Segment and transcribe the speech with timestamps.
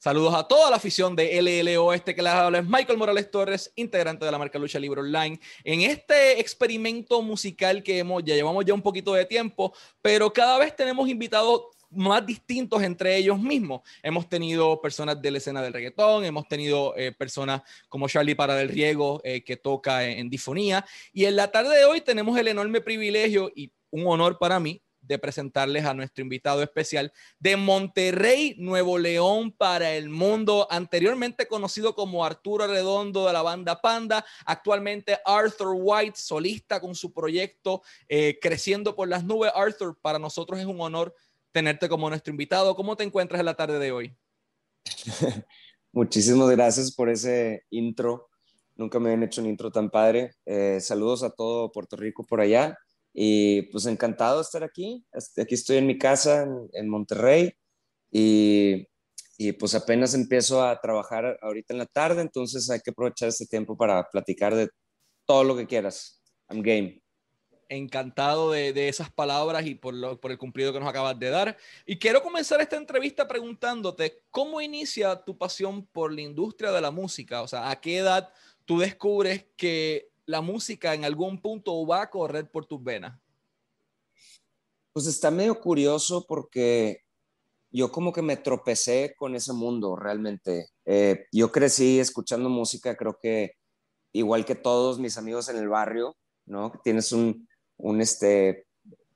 [0.00, 3.72] Saludos a toda la afición de LLO este que les habla es Michael Morales Torres,
[3.74, 5.40] integrante de la marca Lucha Libre Online.
[5.64, 10.56] En este experimento musical que hemos, ya llevamos ya un poquito de tiempo, pero cada
[10.56, 13.80] vez tenemos invitados más distintos entre ellos mismos.
[14.00, 18.54] Hemos tenido personas de la escena del reggaetón, hemos tenido eh, personas como Charlie Para
[18.54, 22.38] del Riego, eh, que toca en, en difonía, y en la tarde de hoy tenemos
[22.38, 27.56] el enorme privilegio y un honor para mí de presentarles a nuestro invitado especial de
[27.56, 34.24] Monterrey, Nuevo León para el mundo, anteriormente conocido como Arturo Redondo de la banda Panda,
[34.44, 39.50] actualmente Arthur White, solista con su proyecto eh, Creciendo por las Nubes.
[39.54, 41.14] Arthur, para nosotros es un honor
[41.52, 42.76] tenerte como nuestro invitado.
[42.76, 44.16] ¿Cómo te encuentras en la tarde de hoy?
[45.92, 48.28] Muchísimas gracias por ese intro.
[48.76, 50.34] Nunca me habían hecho un intro tan padre.
[50.44, 52.78] Eh, saludos a todo Puerto Rico por allá.
[53.20, 55.04] Y pues encantado de estar aquí.
[55.12, 57.52] Este, aquí estoy en mi casa en, Monterrey
[58.12, 58.86] y,
[59.36, 63.46] y, pues apenas empiezo a trabajar ahorita en la tarde, entonces hay que aprovechar este
[63.46, 64.68] tiempo para platicar de
[65.26, 66.22] todo lo que quieras.
[66.48, 67.02] I'm game.
[67.68, 71.30] Encantado de, de esas palabras y por, lo, por el cumplido que nos acabas de
[71.30, 71.56] dar.
[71.86, 76.92] Y quiero comenzar esta entrevista preguntándote, ¿cómo inicia tu pasión por la industria de la
[76.92, 77.42] música?
[77.42, 78.32] O sea, ¿a qué edad
[78.64, 83.18] tú descubres que la música en algún punto va a correr por tus venas?
[84.92, 87.02] Pues está medio curioso porque
[87.70, 90.68] yo como que me tropecé con ese mundo realmente.
[90.84, 93.54] Eh, yo crecí escuchando música, creo que
[94.12, 96.72] igual que todos mis amigos en el barrio, ¿no?
[96.84, 98.66] Tienes un, un este,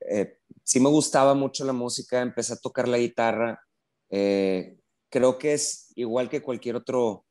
[0.09, 3.61] eh, sí me gustaba mucho la música, empecé a tocar la guitarra.
[4.09, 4.79] Eh,
[5.11, 7.27] creo que es igual que cualquier otro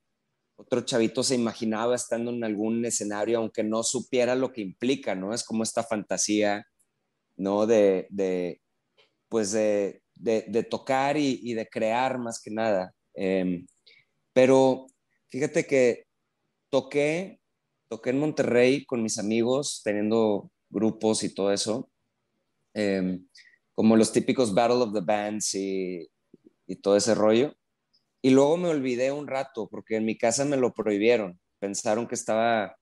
[0.62, 5.34] otro chavito se imaginaba estando en algún escenario, aunque no supiera lo que implica, ¿no?
[5.34, 6.68] Es como esta fantasía,
[7.36, 7.66] ¿no?
[7.66, 8.62] De, de
[9.28, 12.94] pues de, de, tocar y, de crear más que nada.
[13.14, 13.66] Em,
[14.34, 14.88] pero
[15.30, 16.06] fíjate que
[16.70, 17.40] toqué,
[17.90, 21.90] toqué en Monterrey con mis amigos, teniendo grupos y todo eso,
[22.74, 23.26] em,
[23.74, 26.08] como los típicos Battle of the Bands y,
[26.68, 27.56] y todo ese rollo.
[28.22, 31.40] Y luego me olvidé un rato porque en mi casa me lo prohibieron.
[31.60, 32.78] Pensaron que estaba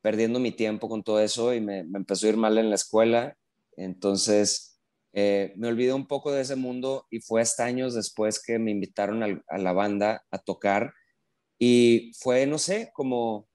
[0.00, 3.36] perdiendo mi tiempo con todo eso y me, empezó a ir mal en la escuela.
[3.76, 4.80] Entonces
[5.12, 8.70] eh, me olvidé un poco de ese mundo y fue hasta años después que me
[8.70, 10.94] invitaron a, la banda a tocar.
[11.58, 13.48] Y fue, no sé, como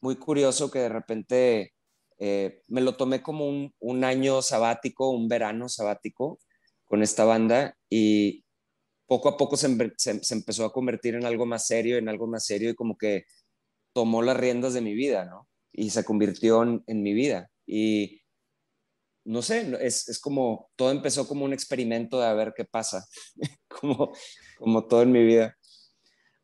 [0.00, 1.74] muy curioso que de repente
[2.18, 6.38] eh, me lo tomé como un, un año sabático, un verano sabático
[6.84, 8.44] con esta banda y,
[9.10, 12.70] poco a poco se, empezó a convertir en algo más serio, en algo más serio
[12.70, 13.24] y como que
[13.92, 15.48] tomó las riendas de mi vida, ¿no?
[15.72, 17.50] Y se convirtió en, mi vida.
[17.66, 18.22] Y
[19.24, 23.04] no sé, es, como, todo empezó como un experimento de a ver qué pasa,
[23.68, 24.12] como,
[24.56, 25.58] como todo en mi vida.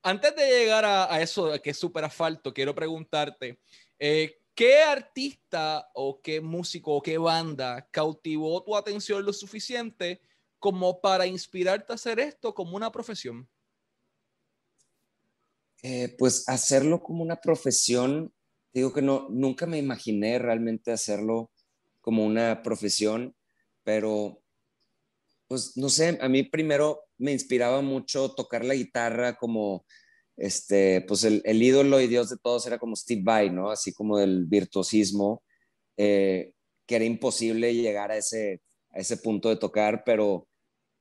[0.02, 3.60] Antes de llegar a, eso, que es súper asfalto, quiero preguntarte,
[4.00, 10.20] eh, ¿qué artista o qué músico o qué banda cautivó tu atención lo suficiente
[10.66, 13.48] como para inspirarte a hacer esto como una profesión?
[15.84, 18.34] Eh, pues hacerlo como una profesión,
[18.74, 21.52] digo que no, nunca me imaginé realmente hacerlo
[22.00, 23.36] como una profesión,
[23.84, 24.42] pero
[25.46, 29.86] pues no sé, a mí primero me inspiraba mucho tocar la guitarra como,
[30.36, 33.70] este, pues el, ídolo y Dios de todos era como Steve Vai, ¿no?
[33.70, 35.44] Así como del virtuosismo,
[35.96, 36.54] eh,
[36.86, 40.48] que era imposible llegar a ese, a ese punto de tocar, pero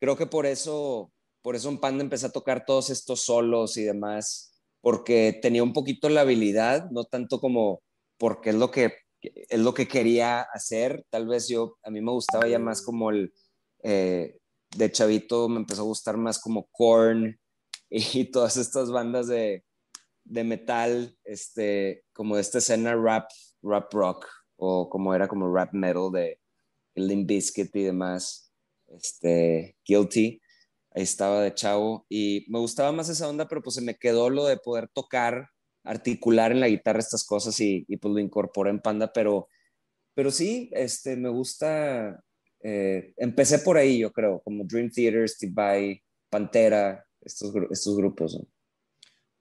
[0.06, 1.12] creo que por eso,
[1.42, 5.74] por eso en Panda empecé a tocar todos estos solos y demás, porque tenía un
[5.74, 7.82] poquito la habilidad, no tanto como
[8.20, 11.04] porque es lo que es lo que quería hacer.
[11.10, 13.34] Tal vez yo, a mí me gustaba ya más como el,
[13.82, 14.38] eh,
[14.78, 17.40] de chavito me empezó a gustar más como Korn
[17.90, 19.66] y, todas estas bandas de,
[20.24, 23.28] de, metal, este, como esta escena rap,
[23.64, 24.28] rap rock,
[24.58, 26.40] o como era como rap metal de
[26.94, 28.45] Limp Bizkit y demás,
[28.88, 30.42] este, Guilty,
[30.92, 34.46] estaba de chavo, y me gustaba más esa onda, pero pues se me quedó lo
[34.46, 35.50] de poder tocar,
[35.84, 39.50] articular en la guitarra estas cosas y, y pues lo incorporé en Panda, pero,
[40.14, 42.24] pero sí, este, me gusta,
[42.64, 48.40] eh, empecé por ahí yo creo, como Dream Theater, Steve Vai, Pantera, estos, estos grupos.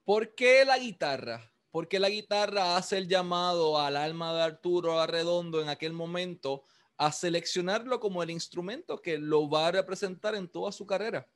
[0.05, 1.51] ¿Por qué la guitarra?
[1.71, 6.65] ¿Por qué la guitarra hace el llamado al alma de Arturo Arredondo en aquel momento
[6.97, 11.29] a seleccionarlo como el instrumento que lo va a representar en toda su carrera?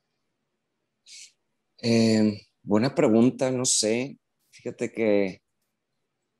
[1.81, 4.17] Eh, buena pregunta, no sé.
[4.51, 5.41] Fíjate que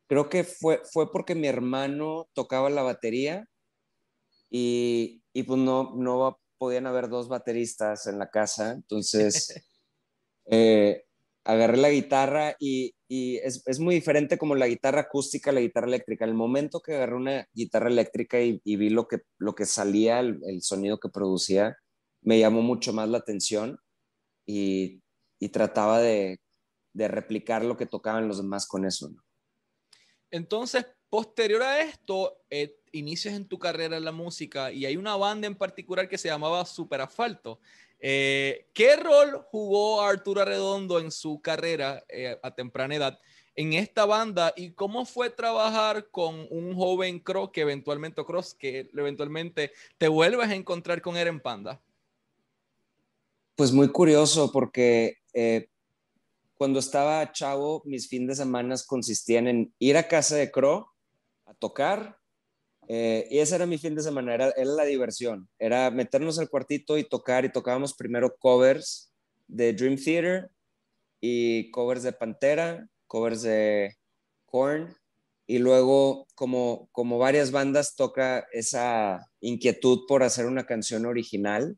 [0.07, 3.45] creo que fue, fue porque mi hermano tocaba la batería
[4.49, 8.71] y, y pues no, no podían haber dos bateristas en la casa.
[8.71, 9.53] Entonces,
[10.45, 11.05] eh,
[11.43, 16.25] agarré la guitarra y, es, muy diferente como la guitarra acústica, la guitarra eléctrica.
[16.25, 21.09] El momento que agarré una guitarra eléctrica y, vi lo que, salía, el, sonido que
[21.09, 21.75] producía,
[22.21, 23.79] me llamó mucho más la atención
[24.45, 25.01] y,
[25.51, 26.39] trataba de,
[26.93, 29.09] replicar lo que tocaban los demás con eso.
[30.29, 35.15] Entonces, posterior a esto, eh, inicias en tu carrera en la música y hay una
[35.15, 37.59] banda en particular que se llamaba Super Asfalto.
[37.99, 43.19] Eh, ¿Qué rol jugó Arturo Redondo en su carrera eh, a temprana edad
[43.55, 48.89] en esta banda y cómo fue trabajar con un joven Cross que eventualmente Cross que
[48.95, 51.81] eventualmente te vuelves a encontrar con él en Panda?
[53.55, 55.67] Pues muy curioso porque eh,
[56.55, 60.87] cuando estaba chavo mis fines de semana consistían en ir a casa de Crow
[61.45, 62.18] a tocar
[62.91, 66.97] eh, y ese era mi fin de semana, era, la diversión, era meternos al cuartito
[66.97, 69.13] y tocar y tocábamos primero covers
[69.47, 70.49] de Dream Theater
[71.21, 73.95] y covers de Pantera, covers de
[74.47, 74.95] Korn
[75.45, 81.77] y luego como, como varias bandas toca esa inquietud por hacer una canción original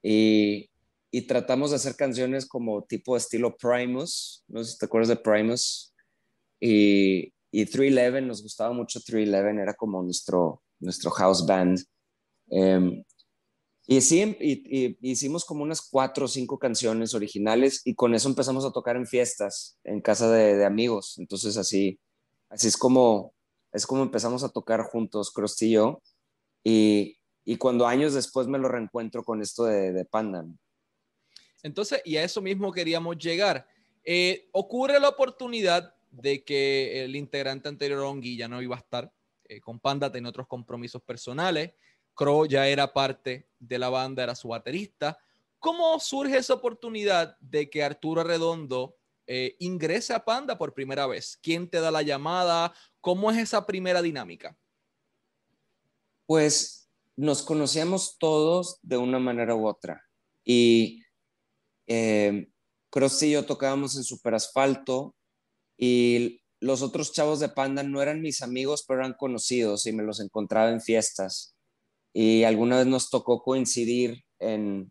[0.00, 0.70] y,
[1.10, 5.16] y tratamos de hacer canciones como tipo estilo Primus, no sé si te acuerdas de
[5.16, 5.92] Primus,
[6.60, 11.80] y, y 311, nos gustaba mucho 311, era como nuestro, nuestro house band.
[12.48, 13.02] Em,
[13.86, 18.64] y sí, y, hicimos como unas cuatro o cinco canciones originales y con eso empezamos
[18.64, 21.16] a tocar en fiestas, en casa de, amigos.
[21.18, 22.00] Entonces así,
[22.48, 23.32] así es como,
[23.72, 26.02] es como empezamos a tocar juntos, Cross y yo.
[26.64, 30.44] Y, y, cuando años después me lo reencuentro con esto de, de Panda.
[31.62, 33.66] Entonces, y a eso mismo queríamos llegar.
[34.04, 39.12] Eh, ocurre la oportunidad de que el integrante anterior, Ongi, ya no iba a estar.
[39.44, 41.72] Eh, con Panda tenía otros compromisos personales.
[42.14, 45.18] Crow ya era parte de la banda, era su baterista.
[45.58, 51.38] ¿Cómo surge esa oportunidad de que Arturo Redondo eh, ingrese a Panda por primera vez?
[51.42, 52.72] ¿Quién te da la llamada?
[53.00, 54.56] ¿Cómo es esa primera dinámica?
[56.26, 60.02] Pues nos conocíamos todos de una manera u otra.
[60.44, 61.02] Y
[61.86, 62.48] eh,
[63.20, 65.14] y yo tocábamos en Super Asfalto,
[65.76, 70.02] y los otros chavos de Panda no eran mis amigos, pero eran conocidos y me
[70.02, 71.54] los encontraba en fiestas.
[72.12, 74.90] Y alguna vez nos tocó coincidir en,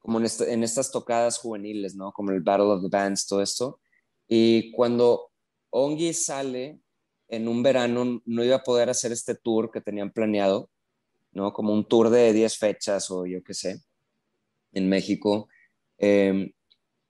[0.00, 2.12] como en, en estas tocadas juveniles, ¿no?
[2.12, 3.80] Como el Battle of the Bands, todo esto.
[4.26, 5.30] Y cuando
[5.70, 6.80] Ongi sale
[7.28, 10.70] en un verano, no iba a poder hacer este tour que tenían planeado,
[11.32, 11.52] ¿no?
[11.52, 13.80] Como un tour de 10 fechas o yo qué sé,
[14.72, 15.48] en México.
[15.98, 16.52] Em,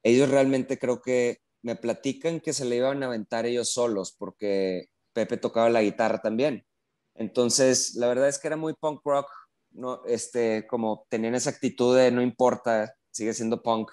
[0.02, 4.86] ellos realmente creo que me platican que se le iban a aventar ellos solos porque
[5.12, 6.66] Pepe tocaba la guitarra también.
[7.14, 9.28] Entonces, la verdad es que era muy punk rock,
[9.72, 13.90] no, este, como tenían esa actitud de no importa, sigue siendo punk.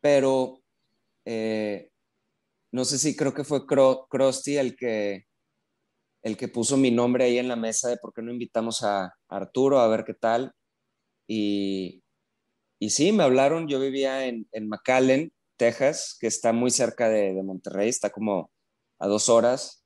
[0.00, 0.62] Pero
[1.24, 1.90] eh,
[2.72, 5.26] no sé si creo que fue Krusty el que,
[6.22, 9.14] el que puso mi nombre ahí en la mesa de por qué no invitamos a
[9.28, 10.52] Arturo a ver qué tal.
[11.28, 12.02] Y,
[12.80, 17.32] y sí, me hablaron, yo vivía en, en McAllen Texas, que está muy cerca de,
[17.42, 18.50] Monterrey, está como
[18.98, 19.84] a dos horas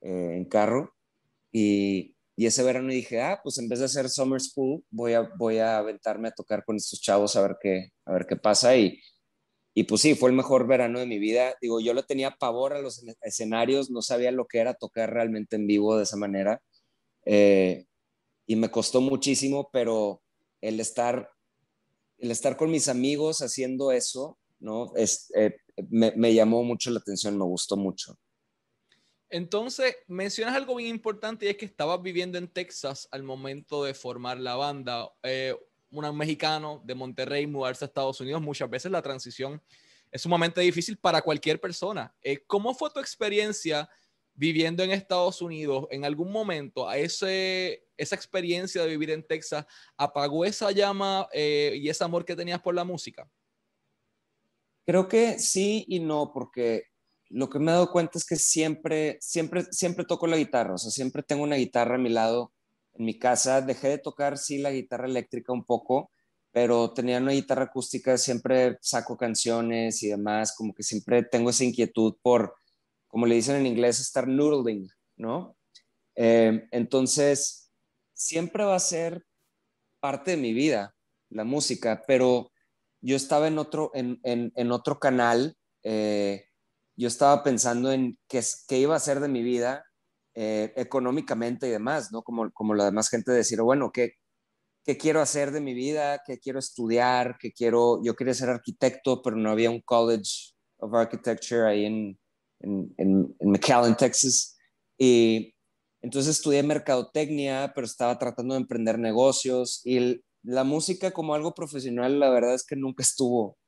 [0.00, 0.94] eh, en carro.
[1.52, 5.58] Y, ese verano dije, ah, pues en vez de hacer Summer School, voy a, voy
[5.58, 8.76] a aventarme a tocar con estos chavos a ver qué, a ver qué pasa.
[8.76, 9.00] Y,
[9.74, 11.54] y pues sí, fue el mejor verano de mi vida.
[11.62, 15.56] Digo, yo lo tenía pavor a los escenarios, no sabía lo que era tocar realmente
[15.56, 16.62] en vivo de esa manera.
[17.24, 17.86] Eh,
[18.46, 20.22] y me costó muchísimo, pero
[20.60, 21.30] el estar,
[22.18, 24.92] el estar con mis amigos haciendo eso ¿no?
[24.96, 25.56] Es, eh,
[25.90, 28.18] me, llamó mucho la atención, me gustó mucho.
[29.28, 33.92] Entonces, mencionas algo bien importante y es que estabas viviendo en Texas al momento de
[33.92, 35.10] formar la banda.
[35.22, 35.54] Eh,
[35.90, 39.62] un mexicano de Monterrey mudarse a Estados Unidos, muchas veces la transición
[40.10, 42.14] es sumamente difícil para cualquier persona.
[42.22, 43.88] Eh, ¿Cómo fue tu experiencia
[44.34, 45.86] viviendo en Estados Unidos?
[45.90, 51.88] ¿En algún momento a ese, esa experiencia de vivir en Texas apagó esa llama y
[51.88, 53.28] ese amor que tenías por la música?
[54.86, 56.84] Creo que sí y no, porque
[57.28, 60.78] lo que me he dado cuenta es que siempre, siempre, siempre toco la guitarra, o
[60.78, 62.52] sea, siempre tengo una guitarra a mi lado
[62.94, 63.60] en mi casa.
[63.60, 66.12] Dejé de tocar, sí, la guitarra eléctrica un poco,
[66.52, 71.64] pero tenía una guitarra acústica, siempre saco canciones y demás, como que siempre tengo esa
[71.64, 72.54] inquietud por,
[73.08, 75.56] como le dicen en inglés, estar noodling, ¿no?
[76.14, 77.72] Eh, entonces,
[78.14, 79.26] siempre va a ser
[80.00, 80.94] parte de mi vida
[81.28, 82.52] la música, pero
[83.06, 86.46] yo estaba en otro, en, en, otro canal, eh,
[86.96, 89.84] yo estaba pensando en qué, qué, iba a hacer de mi vida
[90.34, 92.22] eh, económicamente y demás, ¿no?
[92.22, 94.14] Como, como la demás gente decir, bueno, ¿qué,
[94.84, 96.20] ¿qué quiero hacer de mi vida?
[96.26, 97.36] ¿Qué quiero estudiar?
[97.38, 98.02] ¿Qué quiero?
[98.02, 102.18] Yo quería ser arquitecto, pero no había un college of Architecture ahí en,
[102.58, 104.58] en, en, en McAllen, Texas.
[104.98, 105.54] Y
[106.02, 112.20] entonces estudié mercadotecnia, pero estaba tratando de emprender negocios y la música como algo profesional,
[112.20, 113.58] la verdad es que nunca estuvo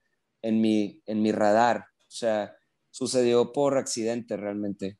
[0.42, 1.78] en mi, en mi radar.
[1.78, 2.56] O sea,
[2.90, 4.96] sucedió por accidente realmente.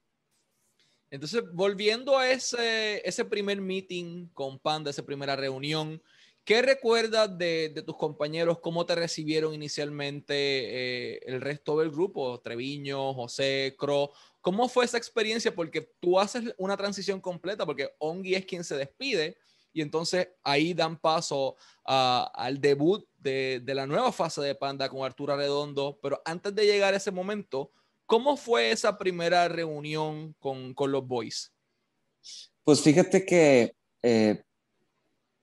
[1.11, 6.03] Entonces, volviendo a ese, ese primer meeting con Panda, esa primera reunión,
[6.45, 8.59] ¿qué recuerdas de, de tus compañeros?
[8.59, 12.41] ¿Cómo te recibieron inicialmente eh, el resto del grupo?
[12.41, 14.11] Treviño, José, Cro.
[14.41, 15.55] ¿Cómo fue esa experiencia?
[15.55, 19.39] Porque tú haces una transición completa, porque Ongi es quien se despide
[19.73, 25.05] y entonces ahí dan paso al debut de, de, la nueva fase de Panda con
[25.05, 25.99] Arturo Redondo.
[26.03, 27.73] Pero antes de llegar a ese momento,
[28.07, 31.53] ¿cómo fue esa primera reunión con, con los boys?
[32.65, 34.43] Pues fíjate que eh,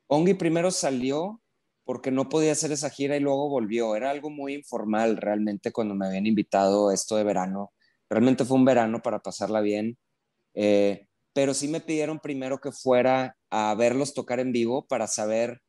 [0.08, 1.42] Ongi primero salió
[1.84, 3.96] porque no podía hacer esa gira y luego volvió.
[3.96, 7.72] Era algo muy informal realmente cuando me habían invitado esto de verano.
[8.10, 9.98] Realmente fue un verano para pasarla bien.
[10.54, 15.62] Eh, pero sí me pidieron primero que fuera a verlos tocar en vivo para saber,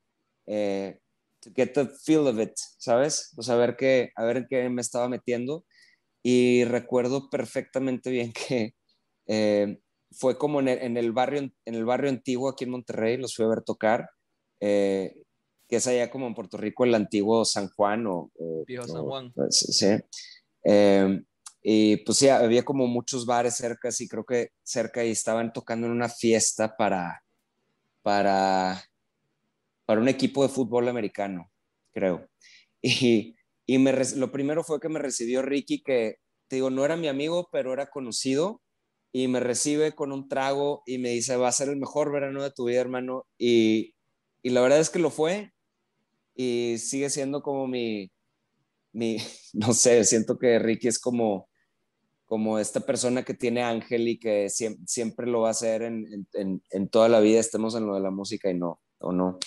[0.47, 1.01] eh,
[1.41, 3.35] to get the feel of it, ¿sabes?
[3.37, 5.67] O sea, a ver, qué, a ver en qué me estaba metiendo.
[6.23, 8.75] Y recuerdo perfectamente bien que
[9.27, 9.81] eh,
[10.13, 13.49] fue como en el, barrio, en el barrio antiguo aquí en Monterrey, los fui a
[13.49, 14.09] ver tocar,
[14.61, 15.25] eh,
[15.69, 18.31] que es allá como en Puerto Rico, el antiguo San Juan o...
[18.87, 19.35] San Juan.
[19.51, 19.73] Sí.
[19.73, 19.87] sí.
[21.69, 25.53] Eh, y pues sí, había como muchos bares cerca, y creo que cerca y estaban
[25.53, 27.25] tocando en una fiesta para,
[28.03, 28.85] para,
[29.85, 31.51] para un equipo de fútbol americano,
[31.93, 32.29] creo.
[32.83, 33.35] Y,
[33.67, 37.09] y me, lo primero fue que me recibió Ricky, que te digo, no era mi
[37.09, 38.63] amigo, pero era conocido,
[39.13, 42.45] y me recibe con un trago y me dice, va a ser el mejor verano
[42.45, 43.27] de tu vida, hermano.
[43.39, 43.97] Y,
[44.43, 45.53] y la verdad es que lo fue,
[46.37, 48.13] y sigue siendo como mi,
[48.93, 49.17] mi,
[49.53, 51.49] no sé, siento que Ricky es como
[52.27, 57.09] como esta persona que tiene ángel y que siempre, lo va a hacer en, toda
[57.09, 59.39] la vida, estemos en lo de la música y no, o no.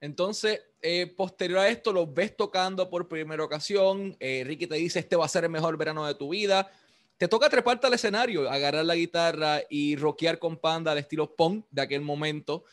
[0.00, 4.16] Entonces, eh, posterior a esto, los ves tocando por primera ocasión.
[4.20, 6.70] Eh, Ricky te dice: Este va a ser el mejor verano de tu vida.
[7.16, 11.66] Te toca treparte al escenario, agarrar la guitarra y rockear con Panda al estilo punk
[11.70, 12.64] de aquel momento.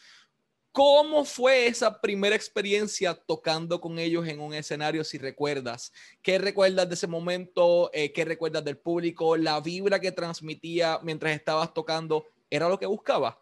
[0.75, 5.93] ¿Cómo fue esa primera experiencia tocando con ellos en un escenario, si recuerdas?
[6.21, 7.89] ¿Qué recuerdas de ese momento?
[7.93, 9.37] Eh, ¿Qué recuerdas del público?
[9.37, 13.41] ¿La vibra que transmitía mientras estabas tocando era lo que buscaba?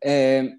[0.00, 0.56] Eh,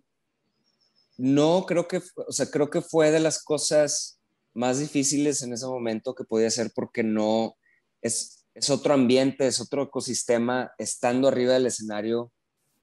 [1.17, 4.19] no, creo que, o sea, creo que fue de las cosas
[4.53, 7.57] más difíciles en ese momento que podía ser porque no,
[8.03, 12.31] es, es otro ambiente, es otro ecosistema estando arriba del escenario.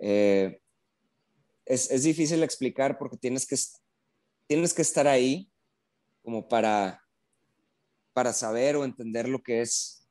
[0.01, 0.61] Eh,
[1.69, 3.57] es, es, difícil explicar porque tienes que,
[4.47, 5.51] tienes que estar ahí
[6.23, 7.03] como para,
[8.15, 10.09] para saber o entender lo que es,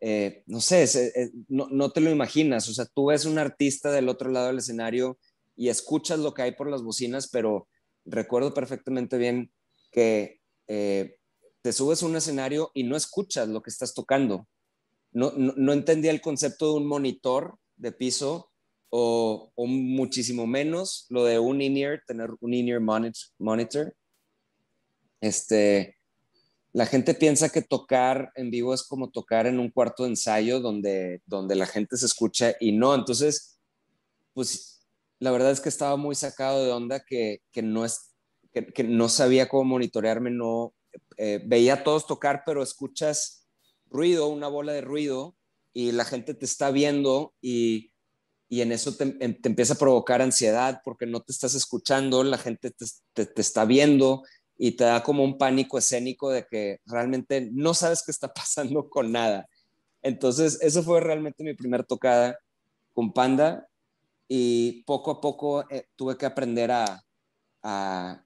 [0.00, 4.08] eh, no sé, no, no, te lo imaginas, o sea, tú ves un artista del
[4.08, 5.18] otro lado del escenario
[5.56, 7.68] y escuchas lo que hay por las bocinas, pero
[8.04, 9.50] recuerdo perfectamente bien
[9.90, 11.16] que eh,
[11.62, 14.46] te subes a un escenario y no escuchas lo que estás tocando.
[15.12, 18.51] No, no, no entendía el concepto de un monitor de piso
[18.94, 22.80] o, muchísimo menos lo de un in-ear, tener un in-ear
[23.38, 23.96] monitor.
[25.22, 25.96] Este,
[26.74, 30.60] la gente piensa que tocar en vivo es como tocar en un cuarto de ensayo
[30.60, 32.94] donde, donde la gente se escucha y no.
[32.94, 33.58] Entonces,
[34.34, 34.86] pues
[35.20, 38.14] la verdad es que estaba muy sacado de onda que, que no, es,
[38.52, 40.74] que, no sabía cómo monitorearme, no
[41.16, 43.48] eh, veía a todos tocar, pero escuchas
[43.88, 45.34] ruido, una bola de ruido
[45.72, 47.91] y la gente te está viendo y
[48.52, 52.70] y en eso te, empieza a provocar ansiedad porque no te estás escuchando, la gente
[52.70, 54.24] te, te, está viendo
[54.58, 58.90] y te da como un pánico escénico de que realmente no sabes qué está pasando
[58.90, 59.48] con nada.
[60.02, 62.38] Entonces, eso fue realmente mi primer tocada
[62.92, 63.66] con Panda
[64.28, 67.02] y poco a poco eh, tuve que aprender a,
[67.62, 68.22] a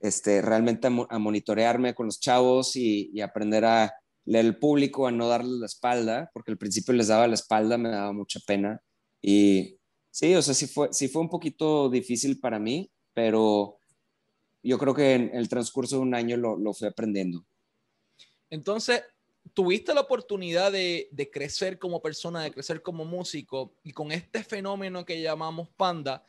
[0.00, 5.12] este, realmente a, monitorearme con los chavos y, y, aprender a leer el público, a
[5.12, 8.82] no darles la espalda, porque al principio les daba la espalda, me daba mucha pena.
[9.28, 9.80] Y
[10.12, 13.80] sí, o sea, sí fue, sí fue un poquito difícil para mí, pero
[14.62, 17.44] yo creo que en el transcurso de un año lo, lo fui aprendiendo.
[18.50, 19.02] Entonces,
[19.52, 24.44] tuviste la oportunidad de, de, crecer como persona, de crecer como músico, y con este
[24.44, 26.22] fenómeno que llamamos panda,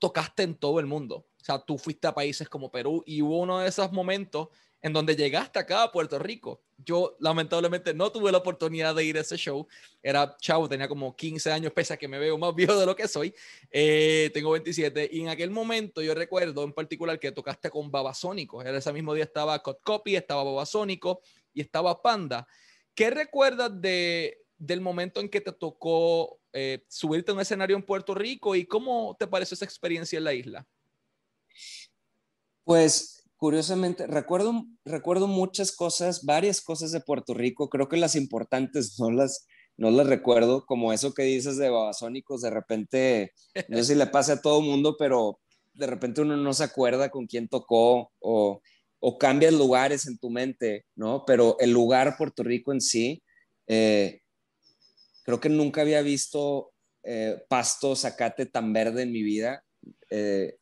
[0.00, 1.28] tocaste en todo el mundo.
[1.40, 4.48] O sea, tú fuiste a países como Perú y hubo uno de esos momentos
[4.82, 6.62] en donde llegaste acá a Puerto Rico.
[6.78, 9.66] Yo lamentablemente no tuve la oportunidad de ir a ese show.
[10.02, 12.96] Era chavo, tenía como 15 años, pese a que me veo más viejo de lo
[12.96, 13.34] que soy.
[13.70, 18.62] Eh, tengo 27 y en aquel momento yo recuerdo en particular que tocaste con Babasónico.
[18.62, 21.20] Era ese mismo día estaba Cot Copy, estaba Babasónico
[21.52, 22.46] y estaba Panda.
[22.94, 27.82] ¿Qué recuerdas de, del momento en que te tocó eh, subirte a un escenario en
[27.82, 30.66] Puerto Rico y cómo te pareció esa experiencia en la isla?
[32.64, 37.70] Pues curiosamente, recuerdo, recuerdo muchas cosas, varias cosas de Puerto Rico.
[37.70, 39.46] Creo que las importantes no las,
[39.78, 43.32] no las recuerdo, como eso que dices de babasónicos, de repente,
[43.68, 45.40] no sé si le pasa a todo mundo, pero
[45.72, 48.60] de repente uno no se acuerda con quién tocó o,
[48.98, 51.24] o cambias lugares en tu mente, ¿no?
[51.26, 53.22] Pero el lugar Puerto Rico en sí,
[53.66, 54.20] eh,
[55.24, 56.72] creo que nunca había visto
[57.04, 59.64] eh, pasto, zacate tan verde en mi vida.
[60.10, 60.58] Eh,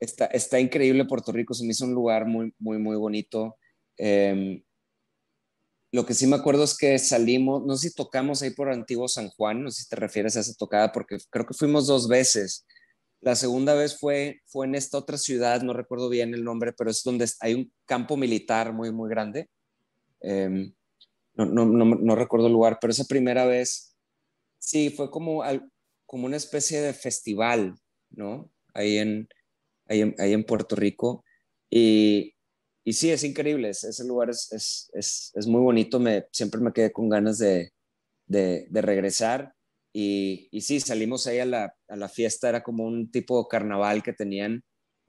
[0.00, 3.56] está, está increíble Puerto Rico, se me hizo un lugar muy, muy, muy bonito.
[3.96, 4.62] Em,
[5.92, 9.08] lo que sí me acuerdo es que salimos, no sé si tocamos ahí por Antiguo
[9.08, 12.08] San Juan, no sé si te refieres a esa tocada, porque creo que fuimos dos
[12.08, 12.66] veces.
[13.20, 16.90] La segunda vez fue, fue en esta otra ciudad, no recuerdo bien el nombre, pero
[16.90, 19.48] es donde hay un campo militar muy, muy grande.
[20.20, 20.72] Em,
[21.34, 23.96] no, no, no, no, recuerdo el lugar, pero esa primera vez,
[24.58, 25.42] sí, fue como,
[26.04, 27.74] como una especie de festival,
[28.10, 28.50] ¿no?
[28.74, 29.28] Ahí en,
[29.88, 31.24] ahí en, ahí en Puerto Rico.
[31.70, 32.34] Y,
[32.84, 36.72] y sí, es increíble, ese lugar es, es, es, es, muy bonito, me, siempre me
[36.72, 37.72] quedé con ganas de,
[38.26, 39.54] de, de regresar.
[39.92, 43.48] Y, y, sí, salimos ahí a la, a la, fiesta, era como un tipo de
[43.50, 44.62] carnaval que tenían,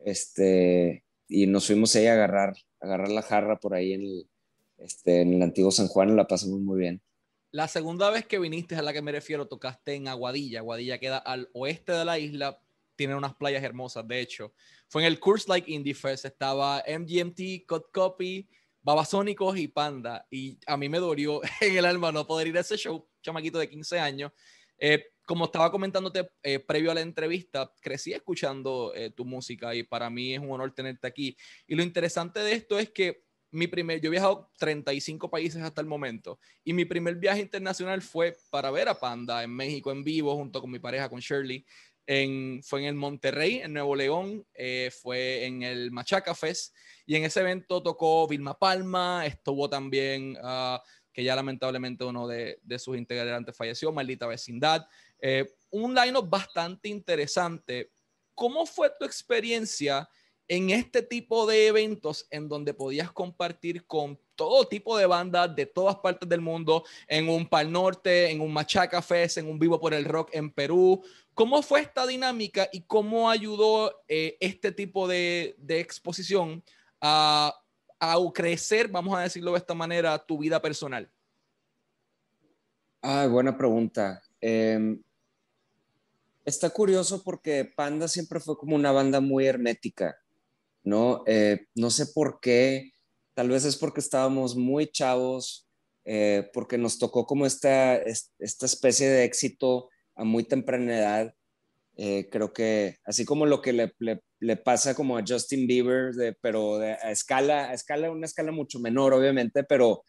[0.06, 4.30] este, y nos fuimos ahí a agarrar, a agarrar la jarra por ahí en el,
[4.78, 7.02] este, en el antiguo San Juan, la pasamos muy bien.
[7.52, 10.60] La segunda vez que viniste a la que me refiero, tocaste en Aguadilla.
[10.60, 12.62] Aguadilla queda al oeste de la isla,
[12.98, 14.54] tiene unas playas hermosas, de hecho.
[14.90, 18.50] Fue en el Curse Like Indie Fest, estaba MGMT, Cut Copy,
[18.82, 20.26] Babasónicos y Panda.
[20.30, 23.60] Y a mí me dolió en el alma no poder ir a ese show, chamaquito
[23.60, 24.32] de 15 años.
[24.78, 29.84] Eh, como estaba comentándote eh, previo a la entrevista, crecí escuchando eh, tu música y
[29.84, 31.36] para mí es un honor tenerte aquí.
[31.68, 35.82] Y lo interesante de esto es que mi primer, yo he viajado 35 países hasta
[35.82, 40.04] el momento y mi primer viaje internacional fue para ver a Panda en México en
[40.04, 41.66] vivo junto con mi pareja, con Shirley
[42.64, 46.74] fue en el Monterrey, en Nuevo León, eh, fue en el Machaca Fest
[47.06, 50.80] y en ese evento tocó Vilma Palma, estuvo también, uh,
[51.12, 54.88] que ya lamentablemente uno de, de, sus integrantes falleció, Maldita Vecindad.
[55.20, 57.92] Eh, un line-up bastante interesante.
[58.34, 60.08] ¿Cómo fue tu experiencia
[60.48, 65.66] en este tipo de eventos en donde podías compartir con todo tipo de bandas de
[65.66, 69.80] todas partes del mundo, en un Pal Norte, en un Machaca Fest, en un Vivo
[69.80, 71.04] por el Rock en Perú.
[71.38, 76.64] ¿Cómo fue esta dinámica y cómo ayudó eh, este tipo de, exposición
[77.00, 77.54] a,
[78.00, 81.08] a, crecer, vamos a decirlo de esta manera, tu vida personal?
[83.04, 84.22] Ah, buena pregunta.
[84.42, 84.98] Eh,
[86.44, 90.18] está curioso porque Panda siempre fue como una banda muy hermética,
[90.84, 91.24] ¿no?
[91.28, 92.94] Eh, no sé por qué
[93.38, 95.70] Tal vez es porque estábamos muy chavos,
[96.06, 101.34] eh, porque nos tocó como esta, esta especie de éxito a muy temprana edad.
[101.96, 103.94] Eh, creo que así como lo que le,
[104.40, 108.52] le, pasa como a Justin Bieber, de, pero de, a escala, a escala, una escala
[108.52, 110.04] mucho menor, obviamente, pero,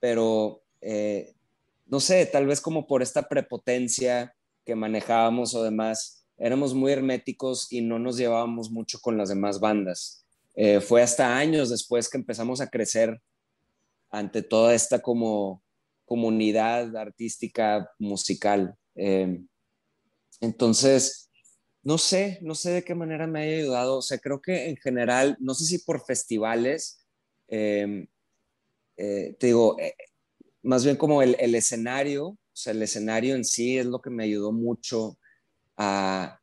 [0.00, 1.34] pero eh,
[1.86, 7.72] no sé, tal vez como por esta prepotencia que manejábamos o demás, éramos muy herméticos
[7.72, 10.24] y no nos llevábamos mucho con las demás bandas.
[10.54, 13.20] Eh, fue hasta años después que empezamos a crecer
[14.10, 15.62] ante toda esta como
[16.04, 18.74] comunidad artística musical.
[18.98, 19.40] Eh,
[20.40, 21.30] entonces,
[21.82, 23.98] no sé, no sé de qué manera me haya ayudado.
[23.98, 27.06] O sea, creo que en general, no sé si por festivales,
[27.48, 28.06] eh,
[28.96, 29.76] te digo,
[30.62, 34.10] más bien como el, el, escenario, o sea, el escenario en sí es lo que
[34.10, 35.16] me ayudó mucho
[35.76, 36.40] a,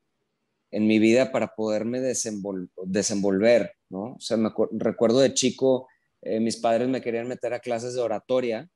[0.71, 4.15] en mi vida para poderme desenvolver, ¿no?
[4.15, 5.87] O sea, me recuerdo de chico,
[6.21, 8.69] eh, mis padres me querían meter a clases de oratoria,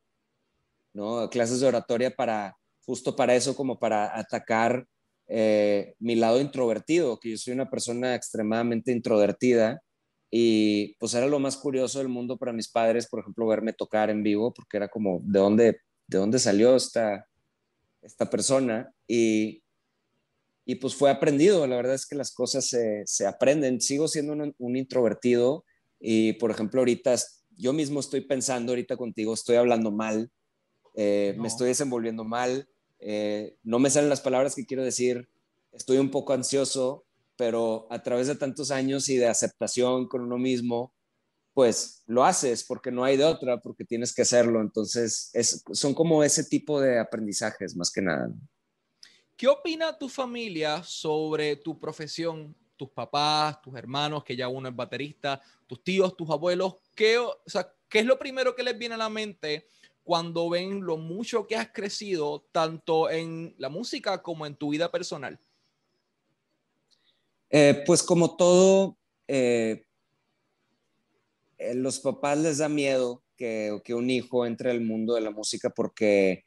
[0.93, 1.29] ¿no?
[1.29, 4.85] Clases de oratoria para, justo para eso, como para atacar
[5.27, 9.81] eh, mi lado introvertido, que yo soy una persona extremadamente introvertida
[10.31, 14.09] y pues era lo más curioso del mundo para mis padres, por ejemplo, verme tocar
[14.09, 17.25] en vivo, porque era como, ¿de dónde, de dónde salió esta,
[18.01, 18.91] esta persona?
[19.07, 19.63] Y
[20.69, 21.65] y pues fue aprendido.
[21.65, 23.81] La verdad es que las cosas se, se aprenden.
[23.81, 25.65] Sigo siendo un, introvertido
[25.99, 27.15] y, por ejemplo, ahorita
[27.57, 30.29] yo mismo estoy pensando, ahorita contigo, estoy hablando mal,
[30.95, 32.67] eh, me estoy desenvolviendo mal,
[32.99, 35.30] eh, no me salen las palabras que quiero decir,
[35.71, 40.38] estoy un poco ansioso, pero a través de tantos años y de aceptación con uno
[40.38, 40.93] mismo,
[41.54, 44.62] pues lo haces porque no hay de otra, porque tienes que hacerlo.
[44.62, 48.30] Entonces, es, son como ese tipo de aprendizajes más que nada.
[49.36, 52.56] ¿Qué opina tu familia sobre tu profesión?
[52.75, 56.75] Tus papás, tus hermanos, que ya uno es baterista, tus tíos, tus abuelos.
[56.95, 59.67] ¿Qué, o sea, ¿qué es lo primero que les viene a la mente
[60.09, 64.91] cuando ven lo mucho que has crecido, tanto en la música como en tu vida
[64.91, 65.39] personal?
[67.51, 69.85] Eh, pues como todo, eh,
[71.59, 75.29] eh, los papás les da miedo que, que, un hijo entre al mundo de la
[75.29, 76.43] música porque,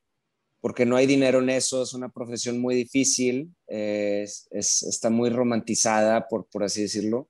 [0.60, 6.26] porque no hay dinero en eso, es una profesión muy difícil, es, está muy romantizada,
[6.26, 7.28] por, por así decirlo,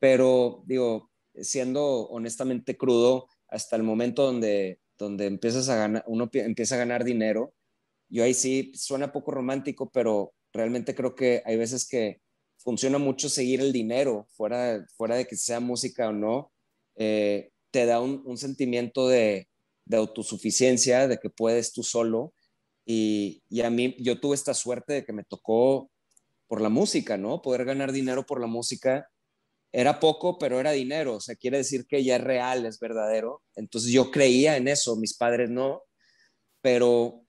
[0.00, 6.74] pero digo, siendo honestamente crudo, hasta el momento donde, donde empiezas a ganar, uno empieza
[6.74, 7.54] a ganar dinero,
[8.08, 12.20] yo ahí sí suena poco romántico, pero realmente creo que hay veces que
[12.56, 16.52] funciona mucho seguir el dinero, fuera, fuera de que sea música o no,
[16.96, 19.48] eh, te da un, sentimiento de,
[19.90, 22.34] autosuficiencia, de que puedes tú solo.
[22.84, 25.90] Y, y, a mí, yo tuve esta suerte de que me tocó
[26.46, 27.42] por la música, ¿no?
[27.42, 29.08] Poder ganar dinero por la música.
[29.72, 31.16] Era poco, pero era dinero.
[31.16, 33.42] O sea, quiere decir que ya es real, es verdadero.
[33.54, 35.82] Entonces yo creía en eso, mis padres no.
[36.62, 37.24] Pero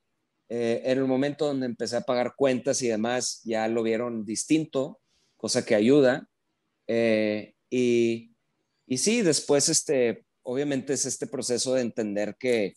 [0.50, 5.00] eh, en el momento donde empecé a pagar cuentas y demás, ya lo vieron distinto,
[5.38, 6.28] cosa que ayuda.
[6.88, 8.36] Eh, y,
[8.88, 12.74] y sí, después, este, obviamente es este proceso de entender que,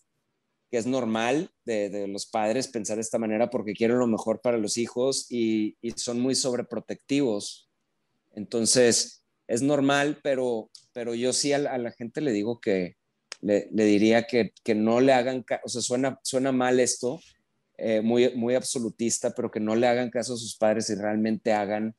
[0.70, 4.40] que es normal de, de, los padres pensar de esta manera porque quieren lo mejor
[4.42, 7.70] para los hijos y, y son muy sobreprotectivos.
[8.33, 12.96] Entonces, es normal, pero, pero yo sí a, la gente le digo que
[13.40, 17.20] le, diría que, que, no le hagan, o sea, suena, suena mal esto,
[17.76, 21.52] eh, muy, muy absolutista, pero que no le hagan caso a sus padres y realmente
[21.52, 21.96] hagan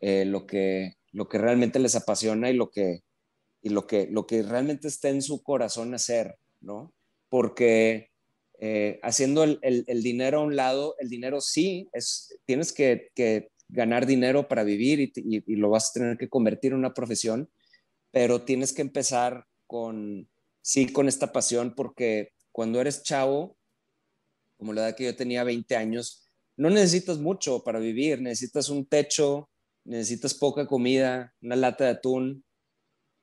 [0.00, 3.00] eh, lo, que, lo que realmente les apasiona y lo que,
[3.62, 6.92] y lo que, lo que realmente está en su corazón hacer, ¿no?
[7.28, 8.10] Porque
[8.58, 13.48] eh, haciendo el, el, dinero a un lado, el dinero sí, es, tienes que, que
[13.72, 17.50] ganar dinero para vivir y, lo vas a tener que convertir en una profesión,
[18.10, 20.28] pero tienes que empezar con,
[20.60, 23.56] sí, con esta pasión, porque cuando eres chavo,
[24.58, 28.86] como la edad que yo tenía 20 años, no necesitas mucho para vivir, necesitas un
[28.86, 29.48] techo,
[29.84, 32.44] necesitas poca comida, una lata de atún,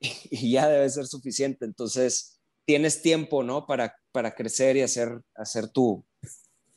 [0.00, 1.64] y ya debe ser suficiente.
[1.64, 3.66] Entonces, tienes tiempo, ¿no?
[3.66, 6.04] Para, para crecer y hacer, hacer tu,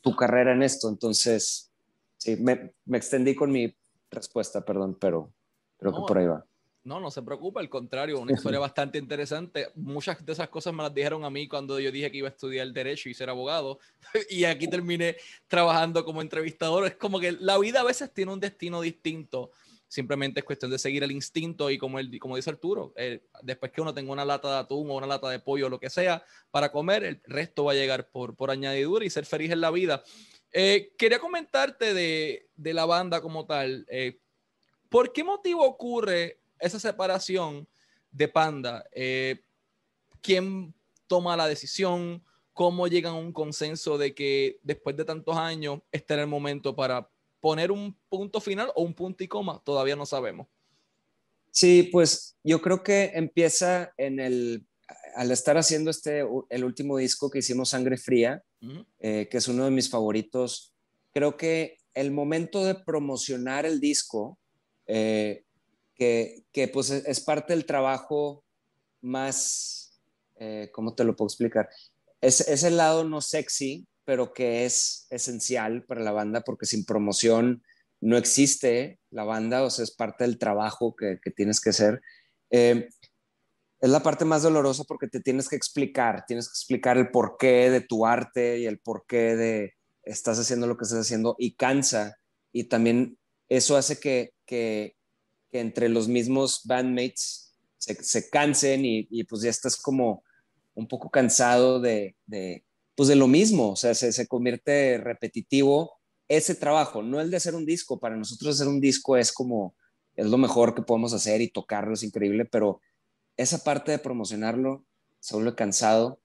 [0.00, 0.88] tu carrera en esto.
[0.88, 1.73] Entonces,
[2.24, 3.74] sí, me, me extendí con mi
[4.10, 5.32] respuesta, perdón, pero
[5.76, 6.44] creo que por ahí va.
[6.82, 9.68] No, no se preocupe, al contrario, una historia bastante interesante.
[9.74, 12.30] Muchas de esas cosas me las dijeron a mí cuando yo dije que iba a
[12.30, 13.78] estudiar Derecho y ser abogado,
[14.30, 15.16] y aquí terminé
[15.48, 16.86] trabajando como entrevistador.
[16.86, 19.50] Es como que la vida a veces tiene un destino distinto
[19.94, 23.70] Simplemente es cuestión de seguir el instinto y como, el, como dice Arturo, eh, después
[23.70, 25.88] que uno tenga una lata de atún o una lata de pollo o lo que
[25.88, 29.60] sea para comer, el resto va a llegar por, por añadidura y ser feliz en
[29.60, 30.02] la vida.
[30.54, 33.84] Eh, quería comentarte de, de, la banda como tal.
[33.90, 34.18] Eh,
[34.88, 37.68] ¿Por qué motivo ocurre esa separación
[38.10, 38.84] de Panda?
[40.22, 40.72] ¿Quién
[41.06, 42.24] toma la decisión?
[42.52, 46.74] ¿Cómo llegan a un consenso de que después de tantos años este era el momento
[46.74, 47.10] para
[47.44, 50.46] poner un punto final o un punto y coma, todavía no sabemos.
[51.50, 54.66] Sí, pues yo creo que empieza en el,
[55.14, 58.42] al estar haciendo este, el último disco que hicimos, Sangre Fría,
[58.98, 60.74] eh, que es uno de mis favoritos,
[61.12, 64.38] creo que el momento de promocionar el disco,
[64.86, 65.44] eh,
[65.94, 68.44] que, que, pues es parte del trabajo
[69.00, 70.00] más,
[70.36, 71.68] eh, ¿cómo te lo puedo explicar?
[72.20, 76.84] Es, es el lado no sexy pero que es esencial para la banda porque sin
[76.84, 77.62] promoción
[78.00, 82.02] no existe la banda, o sea, es parte del trabajo que, tienes que hacer.
[82.50, 82.88] Eh,
[83.84, 87.68] es la parte más dolorosa porque te tienes que explicar, tienes que explicar el porqué
[87.68, 92.16] de tu arte y el porqué de estás haciendo lo que estás haciendo y cansa.
[92.50, 94.96] Y también eso hace que, que,
[95.52, 100.24] entre los mismos bandmates se, cansen y, y, pues ya estás como
[100.74, 102.16] un poco cansado de,
[102.94, 105.92] pues de lo mismo, o sea, se, se, convierte repetitivo
[106.26, 108.00] ese trabajo, no el de hacer un disco.
[108.00, 109.76] Para nosotros hacer un disco es como,
[110.16, 112.80] es lo mejor que podemos hacer y tocarlo es increíble, pero
[113.36, 114.84] esa parte de promocionarlo
[115.20, 116.20] se vuelve cansado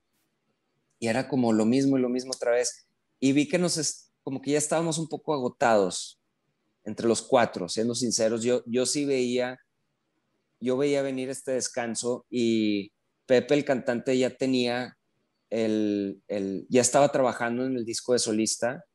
[1.00, 2.88] y era como lo mismo y lo mismo otra vez.
[3.20, 6.20] Y vi que nos, como que ya estábamos un poco agotados
[6.84, 9.60] entre los cuatro, siendo sinceros, yo, yo sí veía,
[10.60, 12.92] yo veía venir este descanso y
[13.26, 14.98] Pepe, el cantante, ya tenía
[15.50, 16.22] el,
[16.70, 18.86] ya estaba trabajando en el disco de solista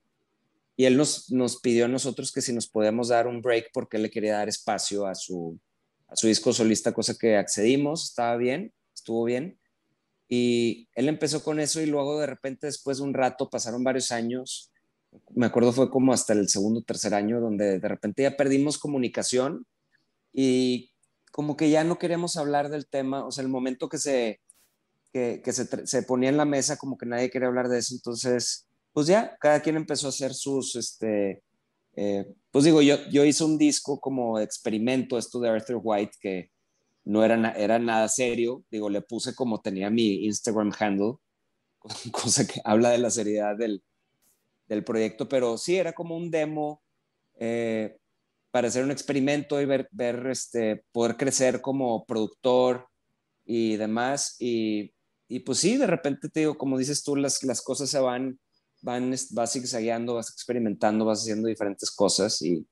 [0.76, 3.96] y él nos, nos pidió a nosotros que si nos podíamos dar un break porque
[3.96, 5.58] él le quería dar espacio a su,
[6.08, 9.58] a su disco solista, cosa que accedimos, estaba bien, estuvo bien.
[10.28, 14.10] Y él empezó con eso y luego de repente después de un rato, pasaron varios
[14.10, 14.70] años,
[15.34, 19.66] me acuerdo fue como hasta el segundo tercer año, donde de repente ya perdimos comunicación
[20.32, 20.92] y
[21.30, 24.40] como que ya no queríamos hablar del tema, o sea, el momento que se
[25.14, 27.94] que, se, se, ponía en la mesa como que nadie quería hablar de eso.
[27.94, 31.43] Entonces, pues ya, cada quien empezó a hacer sus, este,
[31.96, 36.50] eh, pues digo, yo, yo hice un disco como experimento, esto de Arthur White, que
[37.04, 38.64] no era, era nada serio.
[38.70, 41.14] Digo, le puse como tenía mi Instagram handle,
[42.12, 43.82] cosa que habla de la seriedad del,
[44.68, 46.82] del proyecto, pero sí, era como un demo
[47.38, 47.96] eh,
[48.50, 52.88] para hacer un experimento y ver, ver este, poder crecer como productor
[53.44, 54.36] y demás.
[54.38, 54.94] Y,
[55.28, 58.38] y pues sí, de repente te digo, como dices tú, las, las cosas se van,
[58.84, 62.66] van, vas zigzagueando, vas experimentando, vas haciendo diferentes cosas y,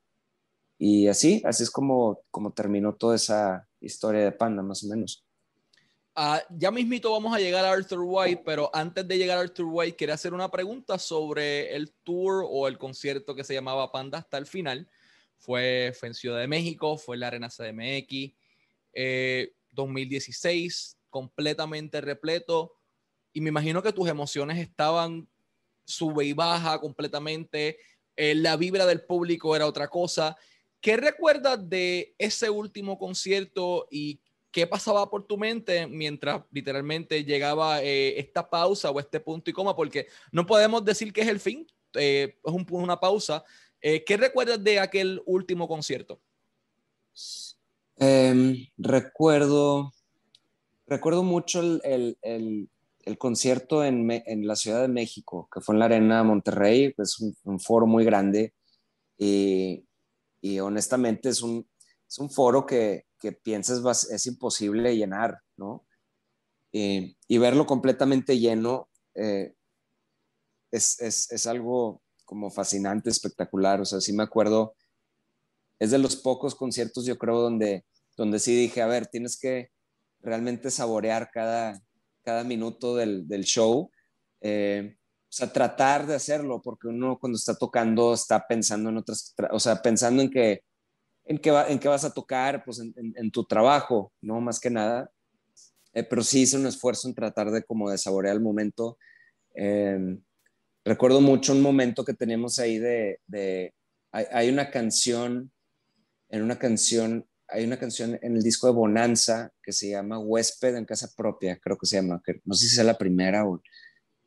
[0.78, 5.24] y así, así es como, como terminó toda esa historia de Panda, más o menos.
[6.14, 9.64] Uh, ya mismito vamos a llegar a Arthur White, pero antes de llegar a Arthur
[9.70, 14.18] White, quería hacer una pregunta sobre el tour o el concierto que se llamaba Panda
[14.18, 14.90] hasta el final.
[15.38, 18.34] Fue, fue en Ciudad de México, fue en la Arena CDMX,
[18.92, 22.74] eh, 2016, completamente repleto.
[23.32, 25.26] Y me imagino que tus emociones estaban
[25.84, 27.78] sube y baja completamente.
[28.16, 30.36] Eh, la vibra del público era otra cosa.
[30.80, 37.82] ¿Qué recuerdas de ese último concierto y qué pasaba por tu mente mientras literalmente llegaba
[37.82, 39.76] eh, esta pausa o este punto y coma?
[39.76, 43.44] Porque no podemos decir que es el fin, eh, es un, una pausa.
[43.80, 46.20] ¿Qué recuerdas de aquel último concierto?
[47.96, 49.92] Em, recuerdo,
[50.86, 52.68] recuerdo mucho el,
[53.18, 54.06] concierto en,
[54.46, 58.54] la Ciudad de México, que fue en la Arena Monterrey, es un, foro muy grande
[59.18, 59.84] y,
[60.60, 61.66] honestamente es un,
[62.30, 63.06] foro que,
[63.42, 65.86] piensas es imposible llenar, ¿no?
[66.72, 69.54] Y, y verlo completamente lleno eh,
[70.70, 74.74] es, es, es, algo como fascinante, espectacular, o sea, sí me acuerdo,
[75.78, 77.84] es de los pocos conciertos yo creo donde,
[78.16, 79.70] donde sí dije, a ver, tienes que
[80.20, 81.82] realmente saborear cada,
[82.22, 83.90] cada minuto del, del show.
[84.40, 84.96] Eh,
[85.32, 89.58] o sea, tratar de hacerlo, porque uno cuando está tocando está pensando en otras, o
[89.58, 90.62] sea, pensando en que,
[91.24, 94.40] en qué, va, en qué vas a tocar, pues en, en, tu trabajo, ¿no?
[94.40, 95.10] Más que nada.
[95.94, 98.98] Eh, pero sí hice un esfuerzo en tratar de como de saborear el momento.
[99.54, 100.18] Eh,
[100.84, 103.74] recuerdo mucho un momento que teníamos ahí de, de
[104.10, 105.50] hay, hay, una canción,
[106.28, 110.74] en una canción hay una canción en el disco de Bonanza que se llama Huésped
[110.76, 113.62] en casa propia, creo que se llama, que no sé si es la primera o...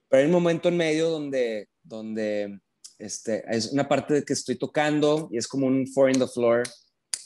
[0.07, 2.59] Pero hay un momento en medio donde, donde
[2.99, 6.27] este, es una parte de que estoy tocando y es como un four in the
[6.27, 6.63] floor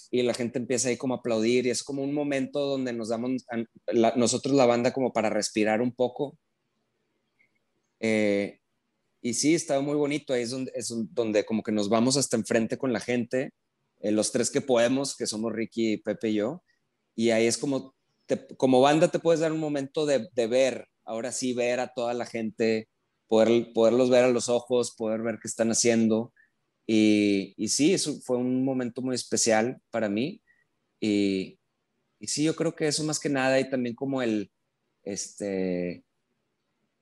[0.09, 3.09] y la gente empieza ahí como a aplaudir y es como un momento donde nos
[3.09, 3.45] damos,
[4.15, 6.37] nosotros la banda como para respirar un poco.
[7.99, 8.59] Eh,
[9.21, 12.37] y sí, estaba muy bonito, ahí es donde, es donde como que nos vamos hasta
[12.37, 13.51] enfrente con la gente
[13.99, 16.63] eh, los tres que podemos, que somos Ricky, Pepe y yo.
[17.15, 17.95] Y ahí es como,
[18.57, 22.25] como banda te puedes dar un momento de, ver, ahora sí ver a toda la
[22.25, 22.89] gente,
[23.27, 26.33] poder, poderlos ver a los ojos, poder ver qué están haciendo.
[26.87, 30.41] Y, y sí, eso fue un momento muy especial para mí.
[30.99, 31.59] Y,
[32.19, 34.51] y sí, yo creo que eso más que nada y también como el,
[35.03, 36.03] este,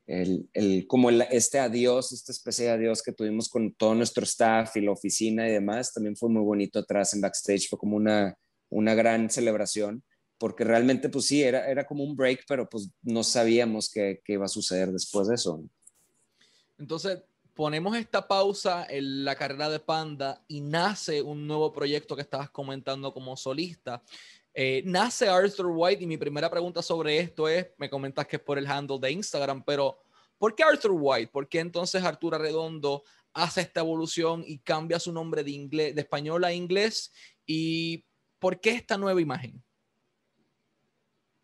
[0.08, 4.76] el, el, como este adiós, esta especie de adiós que tuvimos con todo nuestro staff
[4.78, 8.36] y la oficina y demás, también fue muy bonito atrás en backstage, fue como una,
[8.70, 10.04] una gran celebración,
[10.38, 14.34] porque realmente pues sí, era, era como un break, pero pues no sabíamos qué, qué
[14.34, 15.62] iba a suceder después de eso.
[16.78, 17.20] Entonces,
[17.54, 22.52] ponemos esta pausa en la carrera de Panda y nace un nuevo proyecto que estabas
[22.52, 24.04] comentando como solista.
[24.60, 28.42] Eh, nace Arthur White y mi primera pregunta sobre esto es, me comentas que es
[28.42, 30.00] por el handle de Instagram, pero
[30.40, 31.30] ¿por qué Arthur White?
[31.32, 36.02] ¿Por qué entonces Arturo Redondo hace esta evolución y cambia su nombre de, inglés, de
[36.02, 37.14] español a inglés?
[37.46, 38.04] ¿Y
[38.40, 39.64] por qué esta nueva imagen?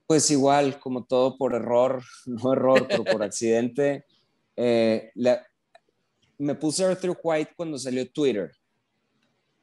[0.08, 4.08] Pues igual, como todo por error, no error, pero por accidente.
[4.56, 5.12] Eh,
[6.40, 8.52] me puse Arthur White cuando salió Twitter,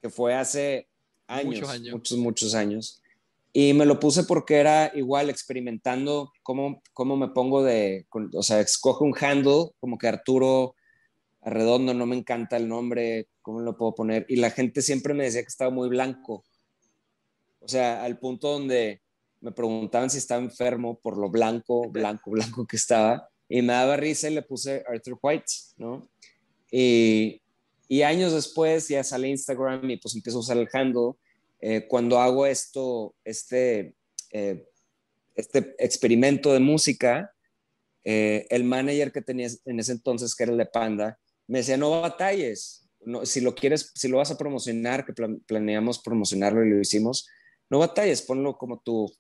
[0.00, 0.88] que fue hace
[1.26, 1.92] años, muchos, años.
[1.94, 3.02] muchos, muchos años.
[3.52, 8.60] Y me lo puse porque era igual experimentando cómo, cómo me pongo de, o sea,
[8.60, 10.76] escoge un handle, como que Arturo
[11.42, 14.24] Arredondo, no me encanta el nombre, ¿cómo lo puedo poner?
[14.28, 16.44] Y la gente siempre me decía que estaba muy blanco.
[17.60, 19.02] O sea, al punto donde
[19.40, 23.28] me preguntaban si estaba enfermo por lo blanco, blanco, blanco que estaba.
[23.48, 26.08] Y me daba risa y le puse Arthur White, ¿no?
[26.70, 27.42] Y,
[27.88, 31.14] y años después ya sale Instagram y pues empiezo a usar el handle
[31.60, 33.94] eh, cuando hago esto, este,
[34.32, 34.66] eh,
[35.34, 37.34] este experimento de música,
[38.04, 41.76] eh, el manager que tenía en ese entonces, que era el de Panda, me decía,
[41.76, 45.12] no batalles, no, si lo quieres, si lo vas a promocionar, que
[45.46, 47.28] planeamos promocionarlo y lo hicimos,
[47.68, 49.12] no batalles, ponlo como tu,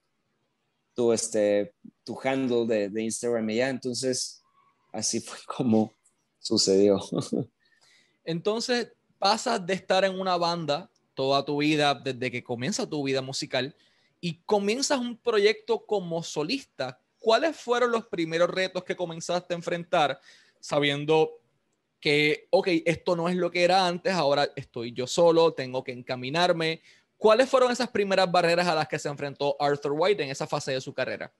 [0.94, 1.74] tu, este,
[2.04, 3.68] tu handle de, de Instagram y ya.
[3.68, 4.42] Entonces,
[4.92, 5.94] así fue como
[6.38, 7.00] sucedió.
[8.24, 13.20] Entonces, pasas de estar en una banda toda tu vida, desde que comienza tu vida
[13.20, 13.76] musical,
[14.22, 16.98] y comienzas un proyecto como solista.
[17.18, 20.18] ¿Cuáles fueron los primeros retos que comenzaste a enfrentar
[20.60, 21.42] sabiendo
[22.00, 25.92] que, ok, esto no es lo que era antes, ahora estoy yo solo, tengo que
[25.92, 26.80] encaminarme?
[27.18, 30.72] ¿Cuáles fueron esas primeras barreras a las que se enfrentó Arthur White en esa fase
[30.72, 31.30] de su carrera?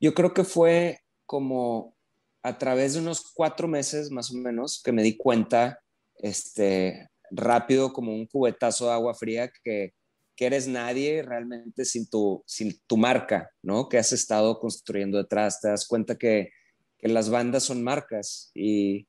[0.00, 1.94] Yo creo que fue como
[2.42, 5.80] a través de unos cuatro meses más o menos que me di cuenta,
[6.16, 9.94] este, rápido como un cubetazo de agua fría que,
[10.36, 13.88] que eres nadie realmente sin tu, sin tu marca, ¿no?
[13.88, 15.60] Que has estado construyendo detrás.
[15.60, 16.50] Te das cuenta que,
[16.98, 19.08] que las bandas son marcas y,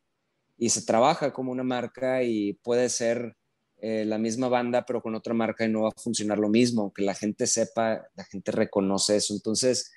[0.57, 3.35] y, se trabaja como una marca y puede ser
[3.77, 6.93] eh, la misma banda pero con otra marca y no va a funcionar lo mismo,
[6.93, 9.33] que la gente sepa, la gente reconoce eso.
[9.33, 9.91] Entonces,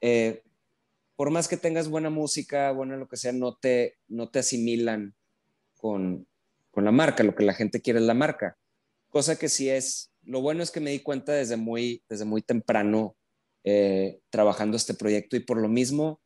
[0.00, 0.42] eh,
[1.16, 5.14] por más que tengas buena música, bueno, lo que sea, no te, no te asimilan
[5.76, 6.26] con,
[6.72, 8.56] con la marca, lo que la gente quiere es la marca.
[9.10, 12.42] Cosa que sí es, lo bueno es que me di cuenta desde muy, desde muy
[12.42, 13.14] temprano
[13.62, 16.20] eh, trabajando este proyecto y por lo mismo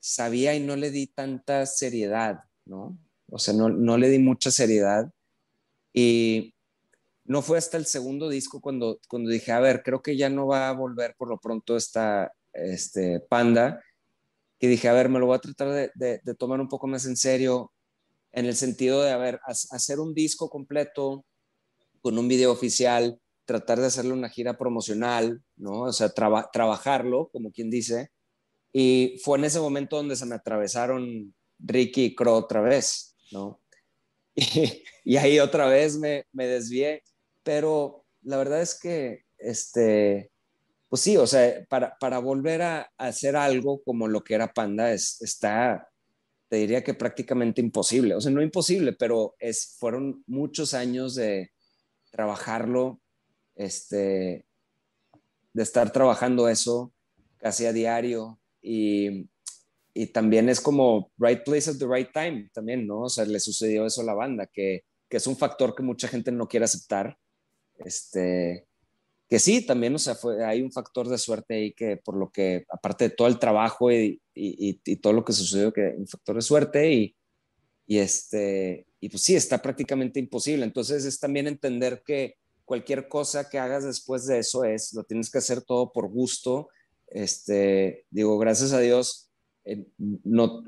[0.00, 2.98] sabía y no le di tanta seriedad, ¿no?
[3.30, 5.12] O sea, no, no le di mucha seriedad
[5.92, 6.54] y
[7.24, 10.46] no fue hasta el segundo disco cuando, cuando dije, a ver, creo que ya no
[10.46, 13.82] va a volver por lo pronto esta este, panda,
[14.58, 17.04] que dije, a ver, me lo voy a tratar de, de tomar un poco más
[17.06, 17.71] en serio,
[18.32, 21.24] en el sentido de, a hacer un disco completo
[22.00, 25.82] con un video oficial, tratar de hacerle una gira promocional, ¿no?
[25.82, 28.10] O sea, trabajarlo, como quien dice.
[28.72, 33.60] Y fue en ese momento donde se me atravesaron Ricky y Crow otra vez, ¿no?
[35.04, 37.02] Y, ahí otra vez me, me, desvié,
[37.42, 40.30] pero la verdad es que, este,
[40.88, 44.92] pues sí, o sea, para, para volver a, hacer algo como lo que era Panda,
[44.92, 45.88] es, está,
[46.52, 48.14] te diría que prácticamente imposible.
[48.14, 51.50] O sea, no imposible, pero es, fueron muchos años de
[52.10, 53.00] trabajarlo,
[53.54, 54.44] este,
[55.54, 56.92] de estar trabajando eso
[57.38, 59.30] casi a diario y,
[59.94, 63.04] y también es como right place at the right time también, ¿no?
[63.04, 66.06] O sea, le sucedió eso a la banda, que, que es un factor que mucha
[66.06, 67.16] gente no quiere aceptar.
[67.78, 68.66] Este,
[69.32, 72.30] que sí, también, o sea, fue, hay un factor de suerte ahí que por lo
[72.30, 74.20] que, aparte de todo el trabajo y,
[75.00, 77.16] todo lo que sucedió, que un factor de suerte y,
[77.86, 80.66] y, este, y pues sí, está prácticamente imposible.
[80.66, 82.34] Entonces es también entender que
[82.66, 86.68] cualquier cosa que hagas después de eso es, lo tienes que hacer todo por gusto.
[87.06, 89.30] Este, digo, gracias a Dios,
[89.64, 90.62] eh, no,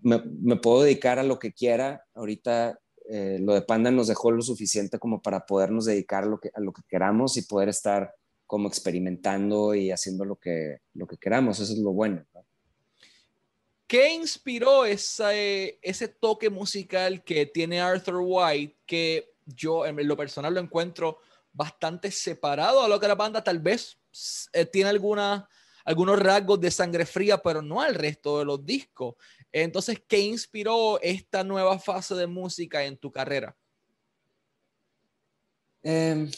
[0.00, 2.06] me, me, puedo dedicar a lo que quiera.
[2.14, 6.38] Ahorita eh, lo de Panda nos dejó lo suficiente como para podernos dedicar a lo
[6.38, 8.14] que, a lo que queramos y poder estar
[8.46, 11.58] como experimentando y haciendo lo que, lo que queramos.
[11.60, 12.24] Eso es lo bueno.
[13.86, 20.54] ¿Qué inspiró ese, ese toque musical que tiene Arthur White que yo en lo personal
[20.54, 21.18] lo encuentro
[21.52, 23.96] bastante separado a lo que la banda tal vez
[24.52, 25.48] eh, tiene alguna,
[25.86, 29.14] algunos rasgos de sangre fría, pero no al resto de los discos.
[29.52, 33.56] Entonces, ¿qué inspiró esta nueva fase de música en tu carrera?
[35.84, 36.28] Em,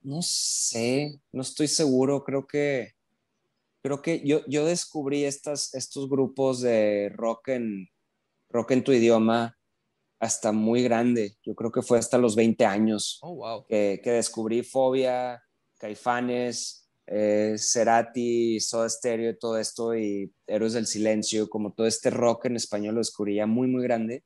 [0.00, 2.24] no sé, no estoy seguro.
[2.24, 2.94] Creo que,
[3.82, 7.90] creo que yo, yo descubrí estas, estos grupos de rock en,
[8.48, 9.58] rock en tu idioma
[10.18, 11.36] hasta muy grande.
[11.42, 15.44] Yo creo que fue hasta los 20 años oh, que, que descubrí Fobia,
[15.78, 22.46] Caifanes, eh, Cerati, Soda Stereo todo esto, y Héroes del Silencio, como todo este rock
[22.46, 24.24] en español lo descubría muy, muy grande.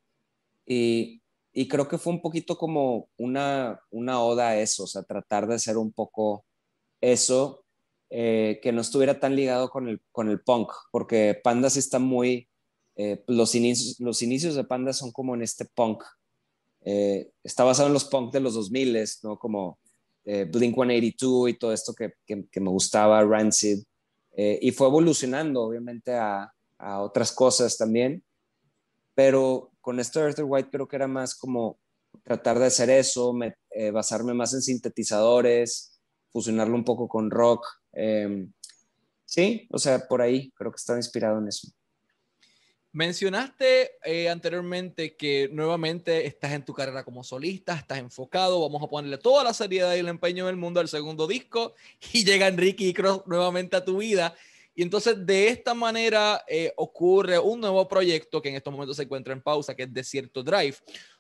[0.67, 5.03] Y, y creo que fue un poquito como una, una oda a eso, o sea,
[5.05, 6.45] tratar de hacer un poco
[7.01, 7.65] eso,
[8.11, 12.49] eh, que no estuviera tan ligado con el, con el punk, porque Panda está muy,
[12.95, 16.05] eh, los, inicios, los inicios de Panda son como en este punk,
[16.83, 19.39] eh, está basado en los punk de los 2000, ¿no?
[19.39, 19.79] Como
[20.27, 23.85] eh, Blink 182 y todo esto que, que, me gustaba, Rancid,
[24.37, 28.25] eh, y fue evolucionando obviamente a, a, otras cosas también,
[29.15, 31.79] pero con esto de Arthur White creo que era más como
[32.25, 33.33] tratar de hacer eso,
[33.71, 36.01] eh, basarme más en sintetizadores,
[36.33, 37.65] fusionarlo un poco con rock.
[39.25, 41.69] Sí, o sea, por ahí creo que estaba inspirado en eso.
[42.97, 48.87] Mencionaste eh, anteriormente que nuevamente estás en tu carrera como solista, estás enfocado, vamos a
[48.87, 51.75] ponerle toda la seriedad y el empeño del mundo al segundo disco
[52.15, 54.35] y llega Enrique y Cross nuevamente a tu vida.
[54.75, 59.03] Y entonces de esta manera eh, ocurre un nuevo proyecto que en estos momentos se
[59.03, 60.77] encuentra en pausa, que es Desierto Drive.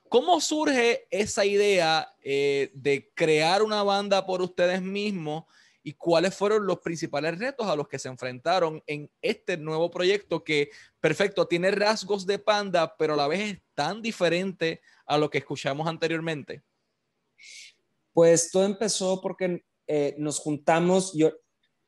[0.08, 5.44] ¿Cómo surge esa idea eh, de crear una banda por ustedes mismos
[5.86, 10.42] y cuáles fueron los principales retos a los que se enfrentaron en este nuevo proyecto
[10.42, 15.30] que, perfecto, tiene rasgos de Panda, pero a la vez es tan diferente a lo
[15.30, 16.64] que escuchamos anteriormente.
[18.12, 21.30] Pues todo empezó porque eh, nos juntamos, yo,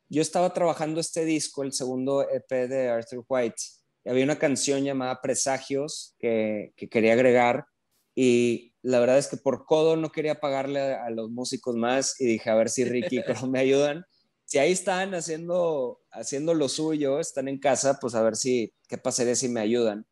[0.09, 3.61] yo estaba trabajando este disco, el segundo EP de Arthur White,
[4.05, 7.67] y había una canción llamada Presagios que, que quería agregar
[8.15, 12.27] y la verdad es que por codo no quería pagarle a, los músicos más y
[12.27, 14.05] dije a ver si Ricky y me ayudan.
[14.45, 18.97] Si ahí están haciendo, haciendo lo suyo, están en casa, pues a ver si, qué
[18.97, 20.07] pasaría si me ayudan.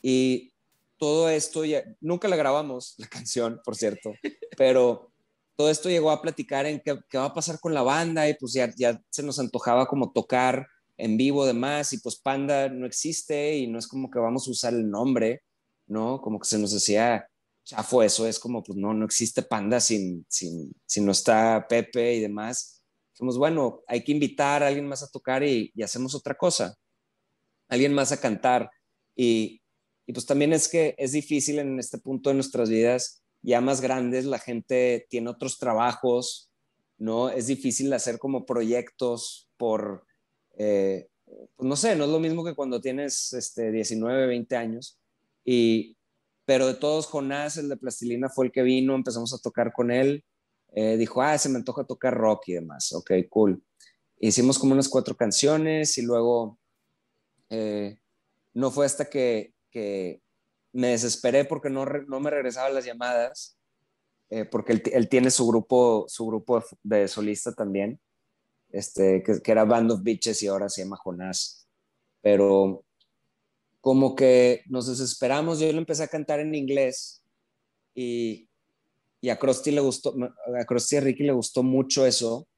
[0.00, 0.54] Y
[0.96, 4.14] todo esto, ya, nunca la grabamos, la canción, por cierto,
[4.56, 5.10] pero
[5.56, 8.34] todo esto llegó a platicar en qué, qué va a pasar con la banda y
[8.34, 12.86] pues ya, ya se nos antojaba como tocar en vivo demás y pues Panda no
[12.86, 15.42] existe y no es como que vamos a usar el nombre,
[15.86, 16.20] ¿no?
[16.20, 17.28] Como que se nos decía,
[17.66, 22.14] chafo eso, es como, pues no, no existe Panda sin, sin, sin no está Pepe
[22.14, 22.82] y demás.
[23.12, 26.76] Dijimos, bueno, hay que invitar a alguien más a tocar y, y hacemos otra cosa,
[27.68, 28.70] alguien más a cantar.
[29.16, 29.60] Y,
[30.06, 33.80] y pues también es que es difícil en este punto de nuestras vidas, ya más
[33.80, 36.48] grandes, la gente tiene otros trabajos,
[36.98, 37.30] ¿no?
[37.30, 40.06] Es difícil hacer como proyectos por,
[40.56, 44.98] eh, pues no sé, no es lo mismo que cuando tienes este, 19, 20 años.
[45.44, 45.95] Y,
[46.46, 49.90] pero de todos, Jonás, el de Plastilina, fue el que vino, empezamos a tocar con
[49.90, 50.24] él.
[50.72, 52.92] Eh, dijo, ah, se me antoja tocar rock y demás.
[52.92, 53.62] Ok, cool.
[54.20, 56.58] Hicimos como unas cuatro canciones y luego
[57.50, 57.98] eh,
[58.54, 60.22] no fue hasta que, que,
[60.72, 63.58] me desesperé porque no, no me regresaban las llamadas,
[64.28, 67.98] eh, porque él, él, tiene su grupo, su grupo de solista también,
[68.70, 71.66] este, que, que, era Band of Bitches y ahora se llama Jonás.
[72.20, 72.85] Pero
[73.86, 77.22] como que nos desesperamos, yo lo empecé a cantar en inglés
[77.94, 78.48] y,
[79.20, 80.12] y a Krusty le gustó,
[80.60, 82.48] a Krusty y a Ricky le gustó mucho eso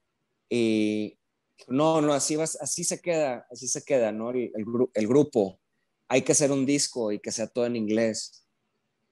[0.49, 1.19] y
[1.67, 4.31] no, no, así, vas, así se queda, así se queda, ¿no?
[4.31, 5.59] El, grupo,
[6.07, 8.47] hay que hacer un disco y que sea todo en inglés.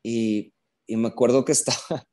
[0.01, 0.55] Y,
[0.87, 2.07] y me acuerdo que estaba,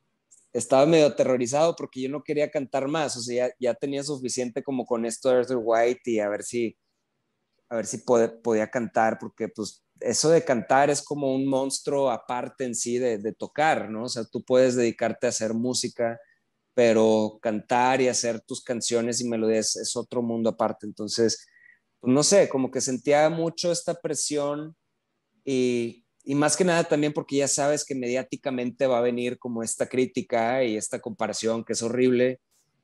[0.54, 4.62] estaba medio aterrorizado porque yo no quería cantar más, o sea, ya, ya tenía suficiente
[4.62, 6.78] como con esto de Arthur White y a ver si
[7.70, 12.64] a ver si podía cantar, porque pues eso de cantar es como un monstruo aparte
[12.64, 14.04] en sí de, de, tocar, ¿no?
[14.04, 16.18] O sea, tú puedes dedicarte a hacer música,
[16.74, 20.86] pero cantar y hacer tus canciones y melodías es otro mundo aparte.
[20.86, 21.46] Entonces,
[22.00, 24.76] pues no sé, como que sentía mucho esta presión
[25.44, 29.62] y, y más que nada también porque ya sabes que mediáticamente va a venir como
[29.62, 32.40] esta crítica y esta comparación que es horrible,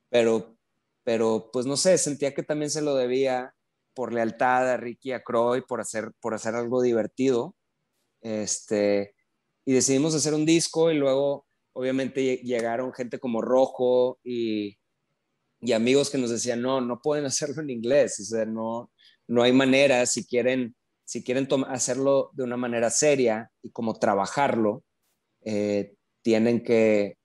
[0.09, 0.57] pero,
[1.03, 3.53] pero pues no sé, sentía que también se lo debía
[3.97, 7.55] por lealtad a Ricky a Croy, por hacer, por hacer algo divertido.
[8.21, 9.15] Este,
[9.65, 14.77] y decidimos hacer un disco y luego obviamente llegaron gente como Rojo y,
[15.61, 18.91] y amigos que nos decían, no, no pueden hacerlo en inglés, o sea, no,
[19.27, 24.83] no hay manera, si quieren, si quieren hacerlo de una manera seria y como trabajarlo,
[25.43, 27.17] eh, tienen que,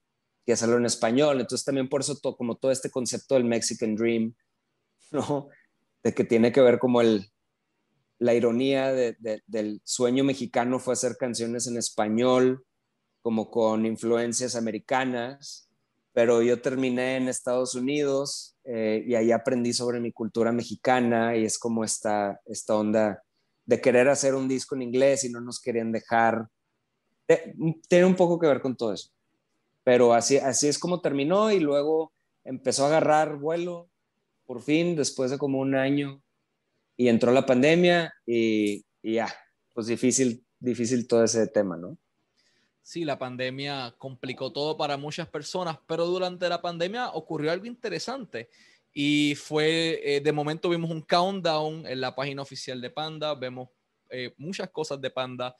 [0.46, 1.38] que, hacerlo en español.
[1.38, 4.34] Entonces también por eso como todo este concepto del Mexican Dream,
[5.10, 5.50] ¿no?
[6.03, 7.32] De que tiene que ver como el,
[8.18, 12.64] la ironía del sueño mexicano fue hacer canciones en español,
[13.20, 15.68] como con influencias americanas,
[16.12, 21.44] pero yo terminé en Estados Unidos eh, y ahí aprendí sobre mi cultura mexicana y
[21.44, 23.22] es como esta, esta onda
[23.64, 26.46] de querer hacer un disco en inglés y no nos querían dejar.
[27.28, 27.55] Eh,
[27.88, 29.11] tiene un poco que ver con todo eso.
[29.84, 32.12] Pero así, así es como terminó y luego
[32.44, 33.88] empezó a agarrar vuelo
[34.53, 36.22] por fin, después de como un año,
[36.94, 39.34] y entró la pandemia y, ya,
[39.72, 41.96] pues difícil, difícil todo ese tema, ¿no?
[42.82, 48.50] Sí, la pandemia complicó todo para muchas personas, pero durante la pandemia ocurrió algo interesante
[48.92, 53.70] y fue, eh, de momento vimos un countdown en la página oficial de Panda, vemos
[54.11, 55.57] eh, muchas cosas de Panda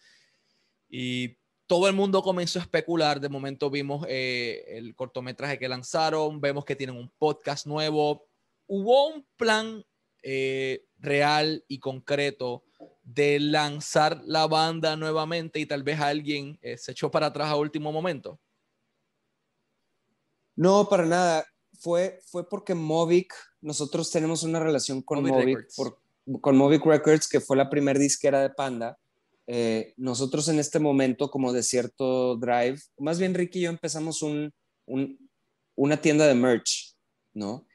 [0.91, 3.19] y todo el mundo comenzó a especular.
[3.19, 8.27] De momento vimos eh, el cortometraje que lanzaron, vemos que tienen un podcast nuevo,
[8.67, 9.85] hubo un plan
[10.23, 12.65] eh, real y concreto
[13.03, 17.57] de lanzar la banda nuevamente y tal vez alguien eh, se echó para atrás a
[17.57, 18.41] último momento?
[20.55, 21.47] No, para nada.
[21.79, 25.67] Fue, fue porque Movic, nosotros tenemos una relación con Movic,
[26.41, 28.99] con Movic Records, que fue la primer disquera de Panda.
[29.49, 34.23] Eh, nosotros en este momento, como de cierto drive, más bien Ricky y yo empezamos
[34.23, 34.53] un,
[34.87, 35.19] un,
[35.75, 36.95] una tienda de merch,
[37.35, 37.67] ¿no?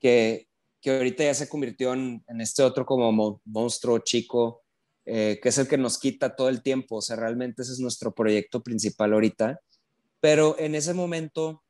[0.00, 0.48] Que,
[0.80, 4.62] que ahorita ya se convirtió en, este otro como monstruo chico,
[5.06, 6.96] eh, que es el que nos quita todo el tiempo.
[6.96, 9.60] O sea, realmente ese es nuestro proyecto principal ahorita.
[10.20, 11.62] Pero en ese momento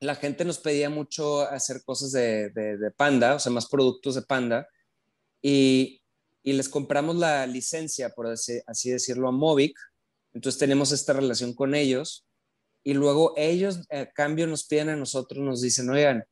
[0.00, 4.22] la gente nos pedía mucho hacer cosas de, de, Panda, o sea, más productos de
[4.22, 4.68] Panda,
[5.42, 6.02] y,
[6.42, 9.78] y les compramos la licencia, por así, así, decirlo, a Movic.
[10.34, 12.26] Entonces tenemos esta relación con ellos
[12.84, 16.24] y luego ellos a cambio nos piden a nosotros, nos dicen, oigan,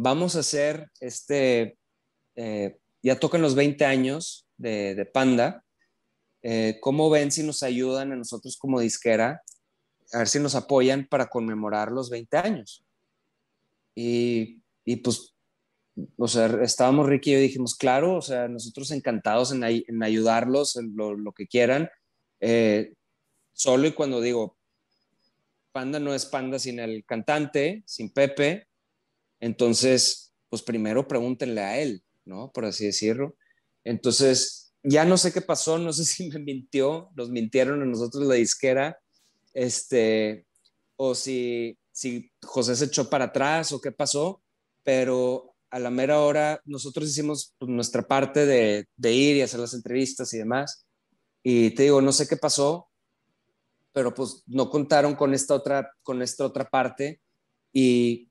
[0.00, 1.76] vamos a hacer este,
[2.36, 5.64] eh, ya tocan los 20 años de, Panda,
[6.42, 9.42] eh, ¿cómo ven si nos ayudan a nosotros como disquera?
[10.12, 12.84] A ver si nos apoyan para conmemorar los 20 años.
[13.96, 15.34] Y, y pues,
[16.16, 19.64] o sea, estábamos Ricky y yo dijimos, claro, o sea, nosotros encantados en,
[20.02, 21.90] ayudarlos, en lo, lo, que quieran.
[22.38, 22.94] Eh,
[23.52, 24.56] solo y cuando digo,
[25.72, 28.67] Panda no es Panda sin el cantante, sin Pepe,
[29.40, 32.50] entonces, pues primero pregúntenle a él, ¿no?
[32.52, 33.36] Por así decirlo.
[33.84, 38.26] Entonces, ya no sé qué pasó, no sé si me mintió, nos mintieron a nosotros
[38.26, 38.98] la disquera,
[39.54, 40.46] este,
[40.96, 44.40] o si si José se echó para atrás o qué pasó,
[44.84, 49.74] pero a la mera hora nosotros hicimos pues, nuestra parte de, ir y hacer las
[49.74, 50.86] entrevistas y demás.
[51.42, 52.88] Y te digo, no sé qué pasó,
[53.92, 57.20] pero pues no contaron con esta otra, con esta otra parte
[57.72, 58.27] y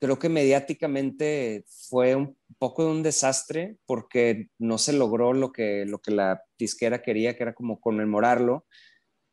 [0.00, 5.84] creo que mediáticamente fue un poco de un desastre porque no se logró lo que,
[5.86, 8.66] lo que la disquera quería, que era como conmemorarlo,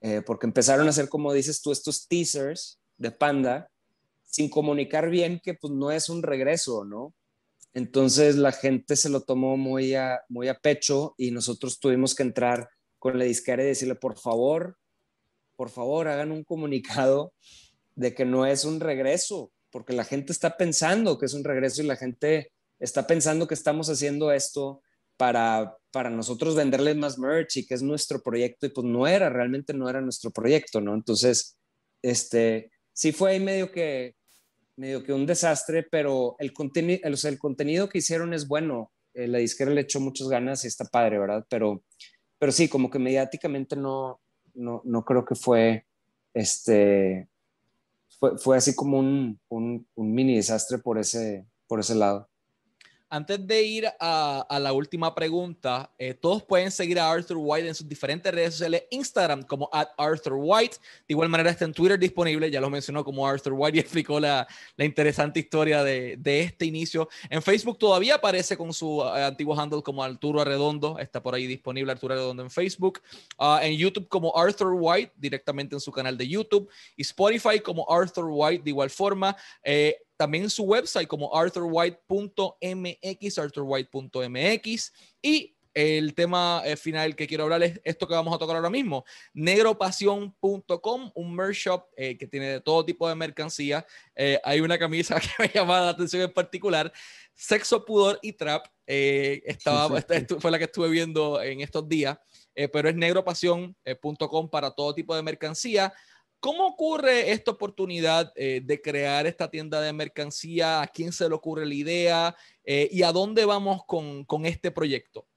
[0.02, 3.70] eh, porque empezaron a hacer, como dices tú, estos teasers de Panda
[4.24, 7.14] sin comunicar bien que pues no es un regreso, ¿no?
[7.74, 12.24] Entonces la gente se lo tomó muy a, muy a pecho y nosotros tuvimos que
[12.24, 14.78] entrar con la disquera y decirle, por favor,
[15.56, 17.34] por favor, hagan un comunicado
[17.96, 21.82] de que no es un regreso, porque la gente está pensando que es un regreso
[21.82, 24.82] y la gente está pensando que estamos haciendo esto
[25.18, 29.30] para, para nosotros venderles más merch y que es nuestro proyecto y pues no era,
[29.30, 30.96] realmente no era nuestro proyecto, ¿no?
[30.96, 31.58] Entonces,
[32.02, 34.16] este, sí fue ahí medio que,
[34.76, 38.92] medio que un desastre, pero el, contenido el, contenido que hicieron es bueno.
[39.14, 41.46] Eh, la disquera le echó muchas ganas y está padre, ¿verdad?
[41.50, 41.84] Pero,
[42.40, 44.22] pero sí, como que mediáticamente no,
[44.54, 45.86] no, no creo que fue,
[46.34, 47.28] este,
[48.22, 52.30] fue, fue así como un, un, mini desastre por ese, por ese lado.
[53.14, 57.76] Antes de ir a, la última pregunta, eh, todos pueden seguir a Arthur White en
[57.76, 62.00] sus diferentes redes sociales, Instagram como at Arthur White, de igual manera está en Twitter
[62.00, 64.48] disponible, ya lo mencionó como Arthur White y explicó la,
[64.78, 67.10] interesante historia de, este inicio.
[67.30, 71.48] En Facebook todavía aparece con su eh, antiguo handle como Arturo Arredondo, está por ahí
[71.48, 73.02] disponible Arturo Arredondo en Facebook,
[73.38, 77.86] ah, en YouTube como Arthur White, directamente en su canal de YouTube, y Spotify como
[77.92, 79.36] Arthur White de igual forma.
[79.66, 87.64] Eh, también su website como arthurwhite.mx, arthurwhite.mx y el tema eh, final que quiero hablar
[87.64, 89.04] es esto que vamos a tocar ahora mismo,
[89.34, 93.84] negropasión.com, un merch shop eh, que tiene de todo tipo de mercancía.
[94.16, 96.94] Eh, hay una camisa que me llama la atención en particular,
[97.34, 98.68] sexo, pudor y trap.
[98.86, 100.04] estaba,
[100.40, 102.16] fue la que estuve viendo en estos días,
[102.72, 105.92] pero es negropasión.com para todo tipo de mercancía.
[106.42, 110.82] ¿Cómo ocurre esta oportunidad eh, de crear esta tienda de mercancía?
[110.82, 112.36] ¿A quién se le ocurre la idea?
[112.66, 115.28] Eh, ¿Y a dónde vamos con, este proyecto?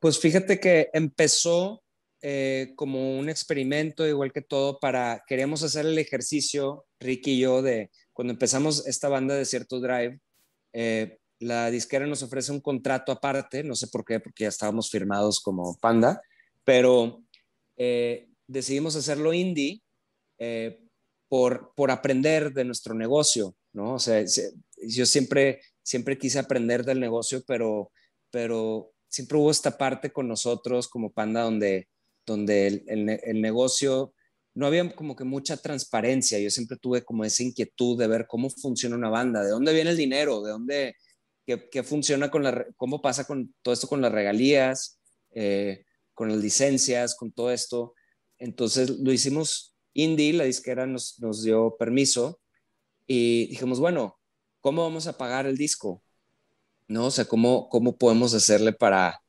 [0.00, 1.84] Pues fíjate que empezó
[2.22, 7.62] eh, como un experimento, igual que todo, para, queríamos hacer el ejercicio, Ricky y yo,
[7.62, 10.18] de cuando empezamos esta banda de cierto drive,
[11.38, 15.38] la disquera nos ofrece un contrato aparte, no sé por qué, porque ya estábamos firmados
[15.38, 16.20] como Panda,
[16.64, 17.22] pero
[18.48, 19.80] decidimos hacerlo indie
[20.40, 20.80] eh,
[21.28, 23.94] por, por aprender de nuestro negocio, ¿no?
[23.94, 24.24] O sea,
[24.82, 27.92] yo siempre, siempre quise aprender del negocio, pero,
[28.32, 31.88] pero siempre hubo esta parte con nosotros como Panda donde,
[32.26, 34.14] donde el, el, negocio
[34.54, 36.38] no había como que mucha transparencia.
[36.38, 39.90] Yo siempre tuve como esa inquietud de ver cómo funciona una banda, de dónde viene
[39.90, 40.96] el dinero, de dónde,
[41.46, 44.98] qué, qué funciona con la, cómo pasa con todo esto con las regalías,
[45.32, 45.84] eh,
[46.14, 47.94] con las licencias, con todo esto.
[48.38, 52.40] Entonces lo hicimos Indie, la disquera, nos, nos dio permiso
[53.06, 54.18] y dijimos, bueno,
[54.60, 56.02] ¿cómo vamos a pagar el disco?
[56.86, 57.06] ¿No?
[57.06, 59.20] O sea, ¿cómo, cómo podemos hacerle para,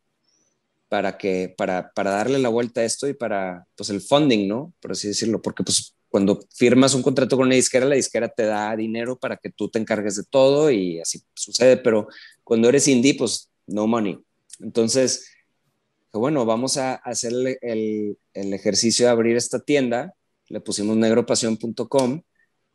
[0.87, 4.73] para, que, para, para darle la vuelta a esto y para, pues, el funding, ¿no?
[4.79, 8.43] Por así decirlo, porque pues cuando firmas un contrato con una disquera, la disquera te
[8.43, 12.07] da dinero para que tú te encargues de todo y así sucede, pero
[12.43, 14.19] cuando eres indie, pues no money.
[14.59, 15.27] Entonces,
[16.11, 17.31] bueno, vamos a hacer
[17.61, 20.13] el, el ejercicio de abrir esta tienda
[20.51, 22.21] le pusimos negropasión.com,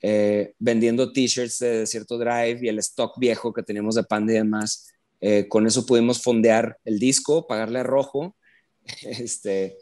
[0.02, 4.36] eh, vendiendo t-shirts de cierto Drive y el stock viejo que teníamos de Panda y
[4.36, 4.88] demás.
[5.20, 8.36] Eh, con eso pudimos fondear el disco, pagarle a Rojo
[9.02, 9.76] este,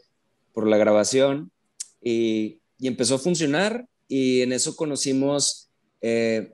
[0.53, 1.51] por la grabación
[2.01, 5.69] y, empezó a funcionar y en eso conocimos
[6.01, 6.53] eh,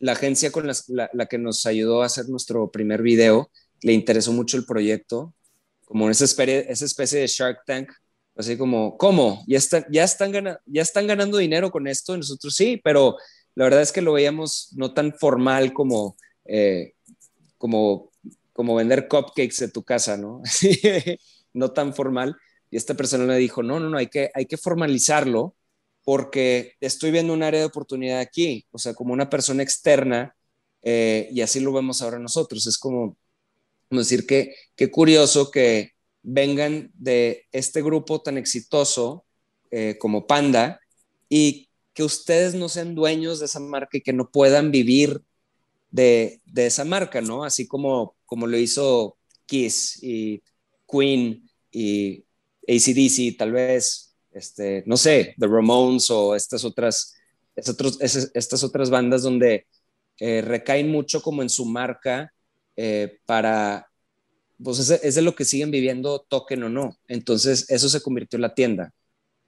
[0.00, 3.50] la agencia con la, que nos ayudó a hacer nuestro primer video
[3.82, 5.32] le interesó mucho el proyecto,
[5.86, 7.90] como esa especie, esa especie de Shark Tank,
[8.36, 9.44] así como, ¿cómo?
[9.46, 10.32] ¿Ya, están, ya, están
[10.66, 12.16] ¿Ya están ganando dinero con esto?
[12.16, 13.16] nosotros sí, pero
[13.54, 16.94] la verdad es que lo veíamos no tan formal como, eh,
[17.58, 18.10] como,
[18.52, 20.42] como vender cupcakes de tu casa, ¿no?
[21.52, 22.36] no tan formal.
[22.70, 25.56] Y esta persona le dijo, no, no, no, hay que, hay que formalizarlo
[26.04, 30.34] porque estoy viendo un área de oportunidad aquí, o sea, como una persona externa,
[30.82, 32.66] eh, y así lo vemos ahora nosotros.
[32.66, 33.16] Es como,
[33.90, 35.92] decir que qué curioso que
[36.22, 39.24] vengan de este grupo tan exitoso
[39.70, 40.80] eh, como Panda
[41.28, 45.22] y que ustedes no sean dueños de esa marca y que no puedan vivir
[45.90, 47.44] de, de esa marca, ¿no?
[47.44, 49.16] Así como, como lo hizo
[49.46, 50.42] Kiss y
[50.90, 52.24] Queen y
[52.68, 57.14] ACDC, tal vez, este, no sé, The Ramones o estas otras,
[57.56, 59.66] estas otras bandas donde
[60.18, 62.32] eh, recaen mucho como en su marca
[62.76, 63.89] eh, para,
[64.62, 66.98] pues es, de lo que siguen viviendo, toquen o no.
[67.08, 68.92] Entonces, eso se convirtió en la tienda,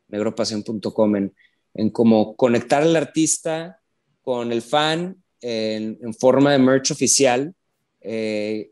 [0.09, 1.35] negropasión.com, en,
[1.75, 3.81] en como conectar al artista
[4.23, 7.55] con el fan en, forma de merch oficial,
[8.01, 8.71] eh,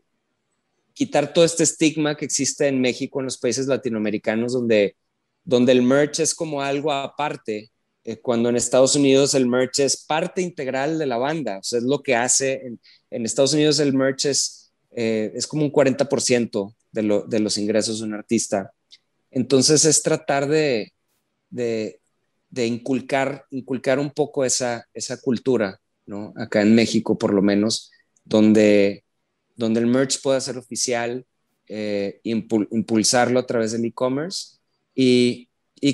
[0.93, 4.95] quitar todo este estigma que existe en México, en los países latinoamericanos, donde,
[5.43, 7.71] donde el merch es como algo aparte,
[8.03, 11.79] eh, cuando en Estados Unidos el merch es parte integral de la banda, o sea,
[11.79, 12.79] es lo que hace, en,
[13.11, 14.60] en Estados Unidos el merch es,
[14.91, 18.71] eh, es como un 40% de, de, los ingresos de un artista.
[19.29, 20.93] Entonces es tratar de,
[21.49, 21.99] de,
[22.65, 26.33] inculcar, inculcar un poco esa, esa cultura, ¿no?
[26.35, 27.91] Acá en México por lo menos,
[28.25, 29.03] donde
[29.61, 31.25] donde el merch pueda ser oficial,
[31.67, 34.57] eh, impulsarlo a través del e-commerce
[34.93, 35.47] y,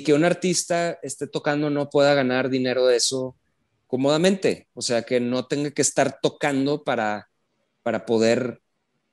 [0.04, 3.36] que un artista esté tocando no pueda ganar dinero de eso
[3.86, 7.30] cómodamente, o sea, que no tenga que estar tocando para,
[7.82, 8.60] para poder,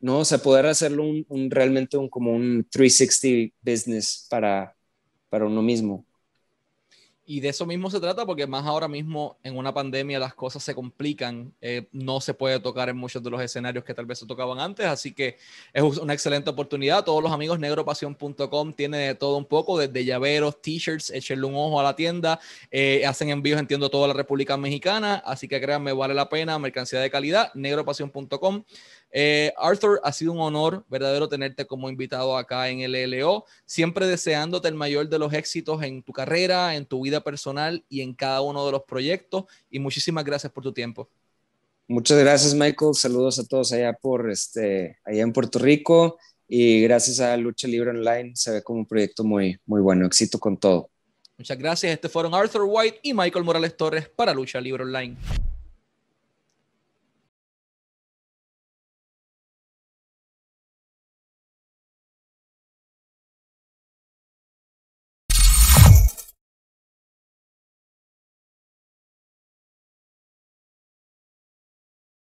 [0.06, 0.20] ¿no?
[0.20, 4.76] O sea, poder hacerlo un, realmente un, como un 360 business para,
[5.30, 6.06] para uno mismo.
[7.28, 10.62] Y de eso mismo se trata porque más ahora mismo en una pandemia las cosas
[10.62, 14.20] se complican, eh, no se puede tocar en muchos de los escenarios que tal vez
[14.20, 15.38] se tocaban antes, así que
[15.74, 17.03] es una excelente oportunidad.
[17.03, 21.80] Todos los amigos negropasión.com tiene de todo un poco, desde llaveros, t-shirts, échenle un ojo
[21.80, 22.39] a la tienda,
[22.70, 26.99] eh, hacen envíos, entiendo, toda la República Mexicana, así que créanme, vale la pena, mercancía
[26.99, 28.66] de calidad, negropasión.com.
[29.12, 34.08] Eh, Arthur, ha sido un honor verdadero tenerte como invitado acá en el LLO, siempre
[34.08, 38.14] deseándote el mayor de los éxitos en tu carrera, en tu vida personal y en
[38.14, 39.45] cada uno de los proyectos.
[39.70, 41.10] Y muchísimas gracias por tu tiempo.
[41.88, 42.95] Muchas gracias, Michael.
[42.95, 47.91] Saludos a todos allá por este, allá en Puerto Rico y gracias a Lucha Libre
[47.91, 50.06] Online se ve como un proyecto muy, muy bueno.
[50.06, 50.89] Éxito con todo.
[51.38, 51.93] Muchas gracias.
[51.93, 55.16] Este fueron Arthur White y Michael Morales Torres para Lucha Libre Online.